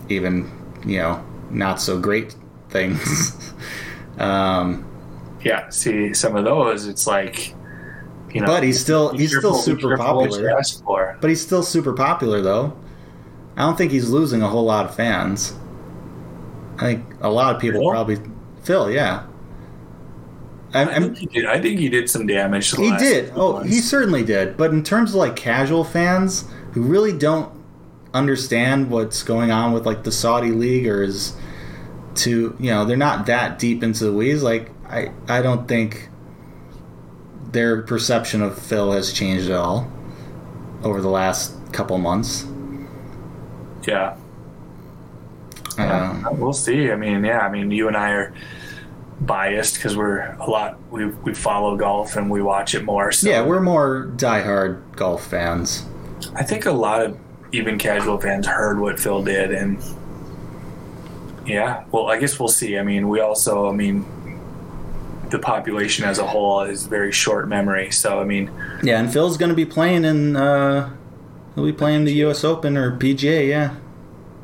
even 0.09 0.51
you 0.85 0.97
know 0.97 1.23
not 1.49 1.81
so 1.81 1.99
great 1.99 2.35
things. 2.69 3.53
um, 4.19 4.85
yeah. 5.41 5.69
See, 5.69 6.13
some 6.13 6.35
of 6.35 6.45
those, 6.45 6.87
it's 6.87 7.07
like, 7.07 7.55
you 8.31 8.41
know, 8.41 8.47
but 8.47 8.63
he's 8.63 8.79
still 8.79 9.15
he's 9.15 9.29
still 9.29 9.51
careful- 9.51 9.59
super 9.59 9.97
careful 9.97 10.15
what 10.17 10.31
you 10.31 10.51
popular. 10.51 11.17
But 11.19 11.29
he's 11.29 11.41
still 11.41 11.63
super 11.63 11.93
popular 11.93 12.41
though. 12.41 12.77
I 13.57 13.63
don't 13.63 13.77
think 13.77 13.91
he's 13.91 14.09
losing 14.09 14.41
a 14.41 14.47
whole 14.47 14.65
lot 14.65 14.85
of 14.85 14.95
fans. 14.95 15.53
I 16.77 16.81
think 16.81 17.05
a 17.21 17.29
lot 17.29 17.55
of 17.55 17.61
people 17.61 17.81
Phil? 17.81 17.91
probably 17.91 18.17
Phil, 18.63 18.89
yeah. 18.91 19.25
I, 20.73 20.83
I 20.83 20.99
think 20.99 21.17
he 21.17 21.25
did. 21.25 21.45
I 21.45 21.59
think 21.59 21.79
he 21.79 21.89
did 21.89 22.09
some 22.09 22.27
damage. 22.27 22.75
he 22.75 22.95
did. 22.97 23.33
Oh, 23.35 23.53
months. 23.53 23.73
he 23.73 23.81
certainly 23.81 24.23
did. 24.23 24.55
But 24.55 24.71
in 24.71 24.83
terms 24.83 25.11
of 25.11 25.15
like 25.15 25.35
casual 25.35 25.83
fans 25.83 26.45
who 26.73 26.83
really 26.83 27.17
don't 27.17 27.51
understand 28.13 28.89
what's 28.89 29.23
going 29.23 29.51
on 29.51 29.73
with 29.73 29.85
like 29.85 30.03
the 30.03 30.11
Saudi 30.11 30.51
league 30.51 30.87
or 30.87 31.03
is 31.03 31.35
to 32.15 32.55
you 32.59 32.71
know 32.71 32.85
they're 32.85 32.97
not 32.97 33.25
that 33.25 33.59
deep 33.59 33.83
into 33.83 34.05
the 34.05 34.13
weeds. 34.13 34.43
Like 34.43 34.71
I 34.89 35.11
I 35.27 35.41
don't 35.41 35.67
think 35.67 36.09
their 37.51 37.81
perception 37.81 38.41
of 38.41 38.57
Phil 38.57 38.91
has 38.91 39.11
changed 39.13 39.49
at 39.49 39.57
all 39.57 39.91
over 40.83 41.01
the 41.01 41.09
last 41.09 41.53
couple 41.73 41.97
months. 41.97 42.45
yeah. 43.87 44.17
Um, 45.77 46.25
we'll 46.37 46.51
see. 46.51 46.91
I 46.91 46.95
mean, 46.95 47.23
yeah. 47.23 47.39
I 47.39 47.49
mean, 47.49 47.71
you 47.71 47.87
and 47.87 47.95
I 47.95 48.11
are 48.11 48.33
biased 49.21 49.75
because 49.75 49.95
we're 49.95 50.35
a 50.39 50.49
lot. 50.49 50.77
We 50.91 51.05
we 51.05 51.33
follow 51.33 51.77
golf 51.77 52.17
and 52.17 52.29
we 52.29 52.41
watch 52.41 52.75
it 52.75 52.83
more. 52.83 53.11
So 53.11 53.29
yeah, 53.29 53.45
we're 53.45 53.61
more 53.61 54.11
diehard 54.17 54.81
golf 54.95 55.25
fans. 55.25 55.85
I 56.35 56.43
think 56.43 56.65
a 56.65 56.71
lot 56.71 57.01
of 57.05 57.17
even 57.53 57.77
casual 57.77 58.19
fans 58.19 58.45
heard 58.45 58.79
what 58.79 58.99
Phil 58.99 59.23
did, 59.23 59.53
and 59.53 59.81
yeah. 61.45 61.85
Well, 61.91 62.07
I 62.07 62.19
guess 62.19 62.37
we'll 62.39 62.49
see. 62.49 62.77
I 62.77 62.83
mean, 62.83 63.07
we 63.07 63.21
also. 63.21 63.69
I 63.69 63.71
mean. 63.71 64.05
The 65.29 65.39
population 65.39 66.05
as 66.05 66.17
a 66.17 66.25
whole 66.25 66.61
is 66.61 66.85
very 66.87 67.11
short 67.11 67.47
memory, 67.47 67.91
so 67.91 68.19
I 68.19 68.23
mean, 68.23 68.49
Yeah, 68.81 68.99
and 68.99 69.11
Phil's 69.13 69.37
going 69.37 69.49
to 69.49 69.55
be 69.55 69.65
playing 69.65 70.03
in. 70.05 70.35
Uh, 70.35 70.91
he'll 71.55 71.65
be 71.65 71.73
playing 71.73 72.05
the 72.05 72.13
U.S. 72.13 72.43
Open 72.43 72.75
or 72.77 72.97
PGA. 72.97 73.47
Yeah, 73.47 73.75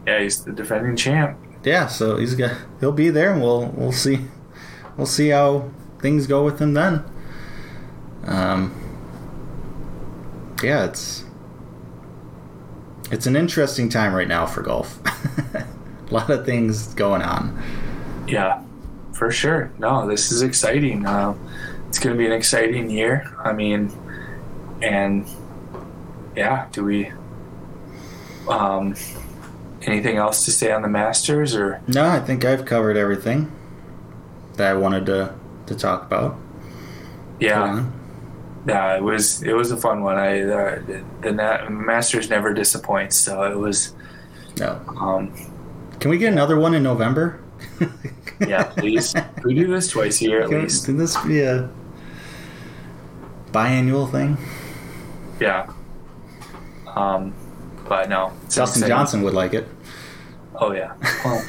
yeah, 0.05 0.19
he's 0.21 0.43
the 0.43 0.51
defending 0.51 0.95
champ. 0.95 1.37
yeah. 1.63 1.87
So 1.87 2.17
he's 2.17 2.35
got 2.35 2.55
he'll 2.79 2.91
be 2.91 3.09
there, 3.09 3.33
and 3.33 3.41
we'll 3.41 3.67
we'll 3.67 3.91
see 3.91 4.19
we'll 4.95 5.07
see 5.07 5.29
how 5.29 5.71
things 5.99 6.27
go 6.27 6.43
with 6.45 6.59
him 6.61 6.73
then. 6.75 7.03
Um, 8.25 8.73
yeah, 10.63 10.85
it's 10.85 11.23
it's 13.11 13.25
an 13.25 13.35
interesting 13.35 13.89
time 13.89 14.13
right 14.13 14.27
now 14.27 14.45
for 14.45 14.61
golf. 14.61 14.99
A 15.55 16.13
lot 16.13 16.29
of 16.29 16.45
things 16.45 16.93
going 16.93 17.21
on. 17.23 17.59
Yeah, 18.27 18.61
for 19.15 19.31
sure. 19.31 19.71
No, 19.79 20.07
this 20.07 20.31
is 20.31 20.41
exciting. 20.41 21.05
Uh, 21.05 21.33
it's 21.87 21.99
going 21.99 22.15
to 22.15 22.17
be 22.17 22.25
an 22.25 22.33
exciting 22.33 22.89
year. 22.89 23.33
I 23.43 23.53
mean, 23.53 23.91
and 24.81 25.27
yeah, 26.35 26.67
do 26.71 26.83
we? 26.83 27.11
Um, 28.49 28.95
anything 29.83 30.17
else 30.17 30.45
to 30.45 30.51
say 30.51 30.71
on 30.71 30.81
the 30.81 30.87
Masters 30.89 31.55
or? 31.55 31.81
No, 31.87 32.05
I 32.05 32.19
think 32.19 32.43
I've 32.45 32.65
covered 32.65 32.97
everything 32.97 33.51
that 34.55 34.67
I 34.69 34.73
wanted 34.73 35.05
to 35.07 35.33
to 35.67 35.75
talk 35.75 36.03
about. 36.03 36.37
Yeah, 37.39 37.85
yeah. 38.67 38.97
It 38.97 39.03
was 39.03 39.41
it 39.43 39.53
was 39.53 39.71
a 39.71 39.77
fun 39.77 40.03
one. 40.03 40.17
I 40.17 40.41
uh, 40.41 40.81
the, 40.85 41.03
the 41.21 41.69
Masters 41.69 42.29
never 42.29 42.53
disappoints, 42.53 43.15
so 43.15 43.43
it 43.43 43.57
was 43.57 43.93
No. 44.59 44.79
Um, 44.99 45.33
Can 45.99 46.11
we 46.11 46.17
get 46.17 46.31
another 46.33 46.59
one 46.59 46.73
in 46.73 46.83
November? 46.83 47.39
yeah, 48.47 48.63
please. 48.63 49.15
we 49.43 49.53
do 49.53 49.67
this 49.67 49.87
twice 49.89 50.21
a 50.21 50.25
year 50.25 50.41
at 50.43 50.49
Can, 50.49 50.61
least. 50.61 50.85
can 50.85 50.97
this 50.97 51.17
be 51.25 51.41
a 51.41 51.69
biannual 53.51 54.11
thing? 54.11 54.37
Yeah. 55.39 55.71
Um, 56.87 57.33
but 57.87 58.09
no. 58.09 58.33
Dustin. 58.49 58.87
Johnson 58.87 59.21
would 59.23 59.33
like 59.33 59.53
it. 59.53 59.67
Oh 60.55 60.71
yeah. 60.71 60.93
Well, 61.23 61.45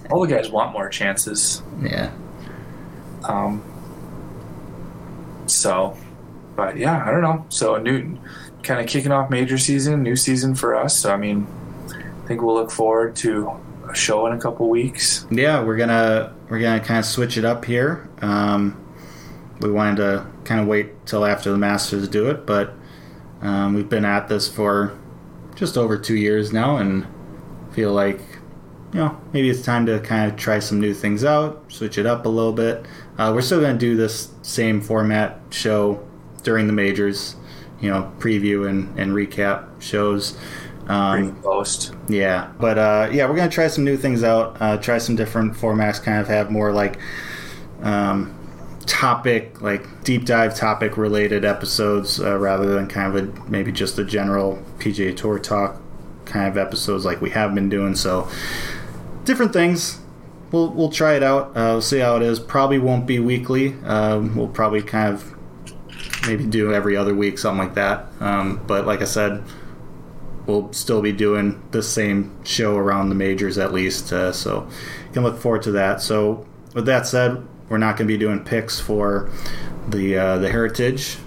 all 0.10 0.26
the 0.26 0.34
guys 0.34 0.50
want 0.50 0.72
more 0.72 0.88
chances. 0.88 1.62
Yeah. 1.82 2.10
Um, 3.24 3.62
so, 5.46 5.96
but 6.56 6.76
yeah, 6.76 7.04
I 7.06 7.10
don't 7.10 7.22
know. 7.22 7.44
So 7.50 7.74
a 7.74 7.80
new, 7.80 8.18
kind 8.62 8.80
of 8.80 8.86
kicking 8.86 9.12
off 9.12 9.30
major 9.30 9.58
season, 9.58 10.02
new 10.02 10.16
season 10.16 10.54
for 10.54 10.74
us. 10.74 10.96
So 10.96 11.12
I 11.12 11.16
mean, 11.16 11.46
I 11.90 12.26
think 12.26 12.42
we'll 12.42 12.54
look 12.54 12.70
forward 12.70 13.16
to 13.16 13.50
a 13.90 13.94
show 13.94 14.26
in 14.26 14.32
a 14.32 14.38
couple 14.38 14.68
weeks. 14.68 15.26
Yeah, 15.30 15.62
we're 15.62 15.76
gonna 15.76 16.34
we're 16.48 16.60
gonna 16.60 16.80
kind 16.80 16.98
of 16.98 17.04
switch 17.04 17.36
it 17.36 17.44
up 17.44 17.64
here. 17.64 18.08
Um, 18.20 18.84
we 19.60 19.70
wanted 19.70 19.96
to 19.96 20.26
kind 20.44 20.60
of 20.60 20.66
wait 20.66 21.06
till 21.06 21.24
after 21.24 21.50
the 21.50 21.58
Masters 21.58 22.08
do 22.08 22.28
it, 22.28 22.46
but 22.46 22.74
um, 23.40 23.74
we've 23.74 23.88
been 23.88 24.04
at 24.04 24.28
this 24.28 24.48
for 24.48 24.98
just 25.54 25.76
over 25.76 25.98
two 25.98 26.16
years 26.16 26.52
now, 26.52 26.76
and 26.76 27.06
feel 27.72 27.92
like 27.92 28.20
you 28.92 29.00
know 29.00 29.20
maybe 29.32 29.50
it's 29.50 29.62
time 29.62 29.86
to 29.86 30.00
kind 30.00 30.30
of 30.30 30.38
try 30.38 30.58
some 30.58 30.80
new 30.80 30.94
things 30.94 31.24
out, 31.24 31.64
switch 31.68 31.98
it 31.98 32.06
up 32.06 32.26
a 32.26 32.28
little 32.28 32.52
bit. 32.52 32.86
Uh, 33.18 33.32
we're 33.34 33.42
still 33.42 33.60
gonna 33.60 33.78
do 33.78 33.96
this 33.96 34.32
same 34.42 34.80
format 34.80 35.40
show 35.50 36.06
during 36.42 36.66
the 36.66 36.72
majors, 36.72 37.36
you 37.80 37.90
know, 37.90 38.12
preview 38.18 38.68
and, 38.68 38.98
and 38.98 39.12
recap 39.12 39.66
shows. 39.80 40.38
Um, 40.88 41.36
post. 41.42 41.94
yeah, 42.08 42.50
but 42.58 42.78
uh, 42.78 43.08
yeah, 43.12 43.28
we're 43.28 43.36
gonna 43.36 43.50
try 43.50 43.68
some 43.68 43.84
new 43.84 43.96
things 43.96 44.24
out. 44.24 44.56
Uh, 44.60 44.78
try 44.78 44.98
some 44.98 45.16
different 45.16 45.54
formats. 45.54 46.02
Kind 46.02 46.20
of 46.20 46.28
have 46.28 46.50
more 46.50 46.72
like 46.72 46.98
um, 47.82 48.34
topic, 48.86 49.60
like 49.60 50.02
deep 50.02 50.24
dive 50.24 50.56
topic 50.56 50.96
related 50.96 51.44
episodes, 51.44 52.20
uh, 52.20 52.38
rather 52.38 52.72
than 52.74 52.88
kind 52.88 53.14
of 53.14 53.22
a 53.22 53.50
maybe 53.50 53.70
just 53.70 53.98
a 53.98 54.04
general 54.04 54.62
PGA 54.78 55.14
Tour 55.14 55.38
talk 55.38 55.80
kind 56.24 56.48
of 56.48 56.56
episodes 56.56 57.04
like 57.04 57.20
we 57.20 57.30
have 57.30 57.54
been 57.54 57.68
doing. 57.68 57.94
So 57.94 58.28
different 59.24 59.52
things. 59.52 60.00
We'll 60.50 60.70
we'll 60.70 60.90
try 60.90 61.14
it 61.14 61.22
out. 61.22 61.48
Uh, 61.50 61.72
we'll 61.72 61.82
see 61.82 61.98
how 61.98 62.16
it 62.16 62.22
is. 62.22 62.40
Probably 62.40 62.78
won't 62.78 63.06
be 63.06 63.18
weekly. 63.18 63.74
Um, 63.84 64.34
we'll 64.34 64.48
probably 64.48 64.80
kind 64.80 65.12
of 65.12 65.34
maybe 66.26 66.46
do 66.46 66.72
every 66.72 66.96
other 66.96 67.14
week, 67.14 67.38
something 67.38 67.58
like 67.58 67.74
that. 67.74 68.06
Um, 68.20 68.60
but 68.66 68.86
like 68.86 69.02
I 69.02 69.04
said 69.04 69.42
we'll 70.48 70.72
still 70.72 71.02
be 71.02 71.12
doing 71.12 71.62
the 71.70 71.82
same 71.82 72.42
show 72.44 72.74
around 72.76 73.10
the 73.10 73.14
majors 73.14 73.58
at 73.58 73.72
least. 73.72 74.12
Uh, 74.12 74.32
so 74.32 74.66
you 75.06 75.12
can 75.12 75.22
look 75.22 75.38
forward 75.38 75.62
to 75.62 75.70
that. 75.72 76.00
So 76.00 76.46
with 76.74 76.86
that 76.86 77.06
said, 77.06 77.46
we're 77.68 77.78
not 77.78 77.96
going 77.98 78.08
to 78.08 78.12
be 78.12 78.18
doing 78.18 78.42
picks 78.42 78.80
for 78.80 79.30
the 79.86 80.16
uh, 80.16 80.38
the 80.38 80.50
Heritage 80.50 81.18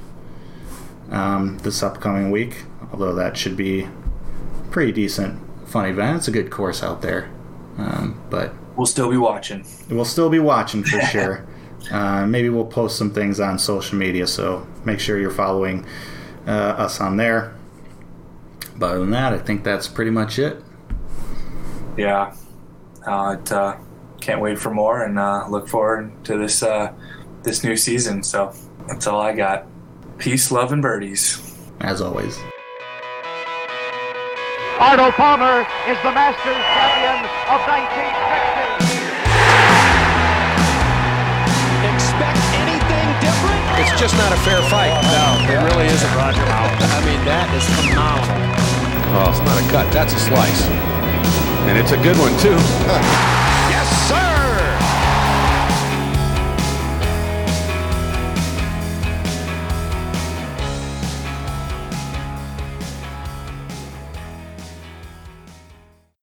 um, 1.12 1.60
this 1.60 1.84
upcoming 1.84 2.32
week. 2.32 2.64
Although 2.92 3.14
that 3.16 3.38
should 3.38 3.56
be 3.56 3.88
pretty 4.72 4.92
decent, 4.92 5.40
fun 5.70 5.86
event. 5.86 6.18
It's 6.18 6.28
a 6.28 6.32
good 6.32 6.50
course 6.52 6.84
out 6.84 7.02
there, 7.02 7.30
um, 7.78 8.22
but 8.30 8.54
We'll 8.76 8.86
still 8.88 9.12
be 9.12 9.18
watching. 9.18 9.66
we'll 9.90 10.06
still 10.06 10.30
be 10.30 10.40
watching 10.40 10.84
for 10.84 11.00
sure. 11.12 11.46
Uh, 11.92 12.26
maybe 12.26 12.50
we'll 12.50 12.66
post 12.66 12.98
some 12.98 13.12
things 13.14 13.40
on 13.40 13.60
social 13.60 13.98
media, 13.98 14.26
so 14.26 14.66
make 14.86 15.00
sure 15.00 15.20
you're 15.20 15.30
following 15.30 15.86
uh, 16.48 16.52
us 16.52 17.00
on 17.02 17.18
there. 17.18 17.54
But 18.82 18.94
other 18.94 19.00
than 19.02 19.12
that, 19.12 19.32
I 19.32 19.38
think 19.38 19.64
that's 19.64 19.88
pretty 19.88 20.10
much 20.10 20.40
it. 20.40 20.64
Yeah. 21.96 22.34
Uh, 23.06 23.38
it, 23.40 23.52
uh, 23.52 23.78
can't 24.20 24.42
wait 24.42 24.58
for 24.58 24.72
more 24.72 25.04
and 25.04 25.20
uh, 25.20 25.46
look 25.48 25.68
forward 25.68 26.12
to 26.26 26.36
this 26.36 26.64
uh, 26.64 26.92
this 27.44 27.64
new 27.64 27.78
season. 27.78 28.24
So 28.24 28.52
that's 28.88 29.06
all 29.06 29.22
I 29.22 29.34
got. 29.34 29.68
Peace, 30.18 30.52
love, 30.52 30.74
and 30.74 30.82
birdies. 30.82 31.56
As 31.80 32.02
always. 32.02 32.40
Arnold 34.80 35.14
Palmer 35.14 35.62
is 35.88 35.98
the 36.02 36.12
Masters 36.12 36.58
champion 36.74 37.30
of 37.54 37.62
1960. 37.70 38.51
Just 44.02 44.18
not 44.18 44.34
a 44.34 44.38
fair 44.38 44.60
fight. 44.64 44.90
No, 45.14 45.54
it 45.54 45.62
really 45.62 45.86
isn't, 45.86 46.16
Roger. 46.16 46.42
I 46.42 47.06
mean, 47.06 47.24
that 47.24 47.54
is 47.54 47.64
phenomenal. 47.86 48.34
Oh, 49.14 49.30
it's 49.30 49.40
not 49.46 49.62
a 49.62 49.70
cut. 49.70 49.94
That's 49.94 50.12
a 50.16 50.20
slice. 50.20 50.66
And 51.70 51.78
it's 51.78 51.92
a 51.92 51.98
good 51.98 52.18
one, 52.18 52.36
too. 52.40 52.58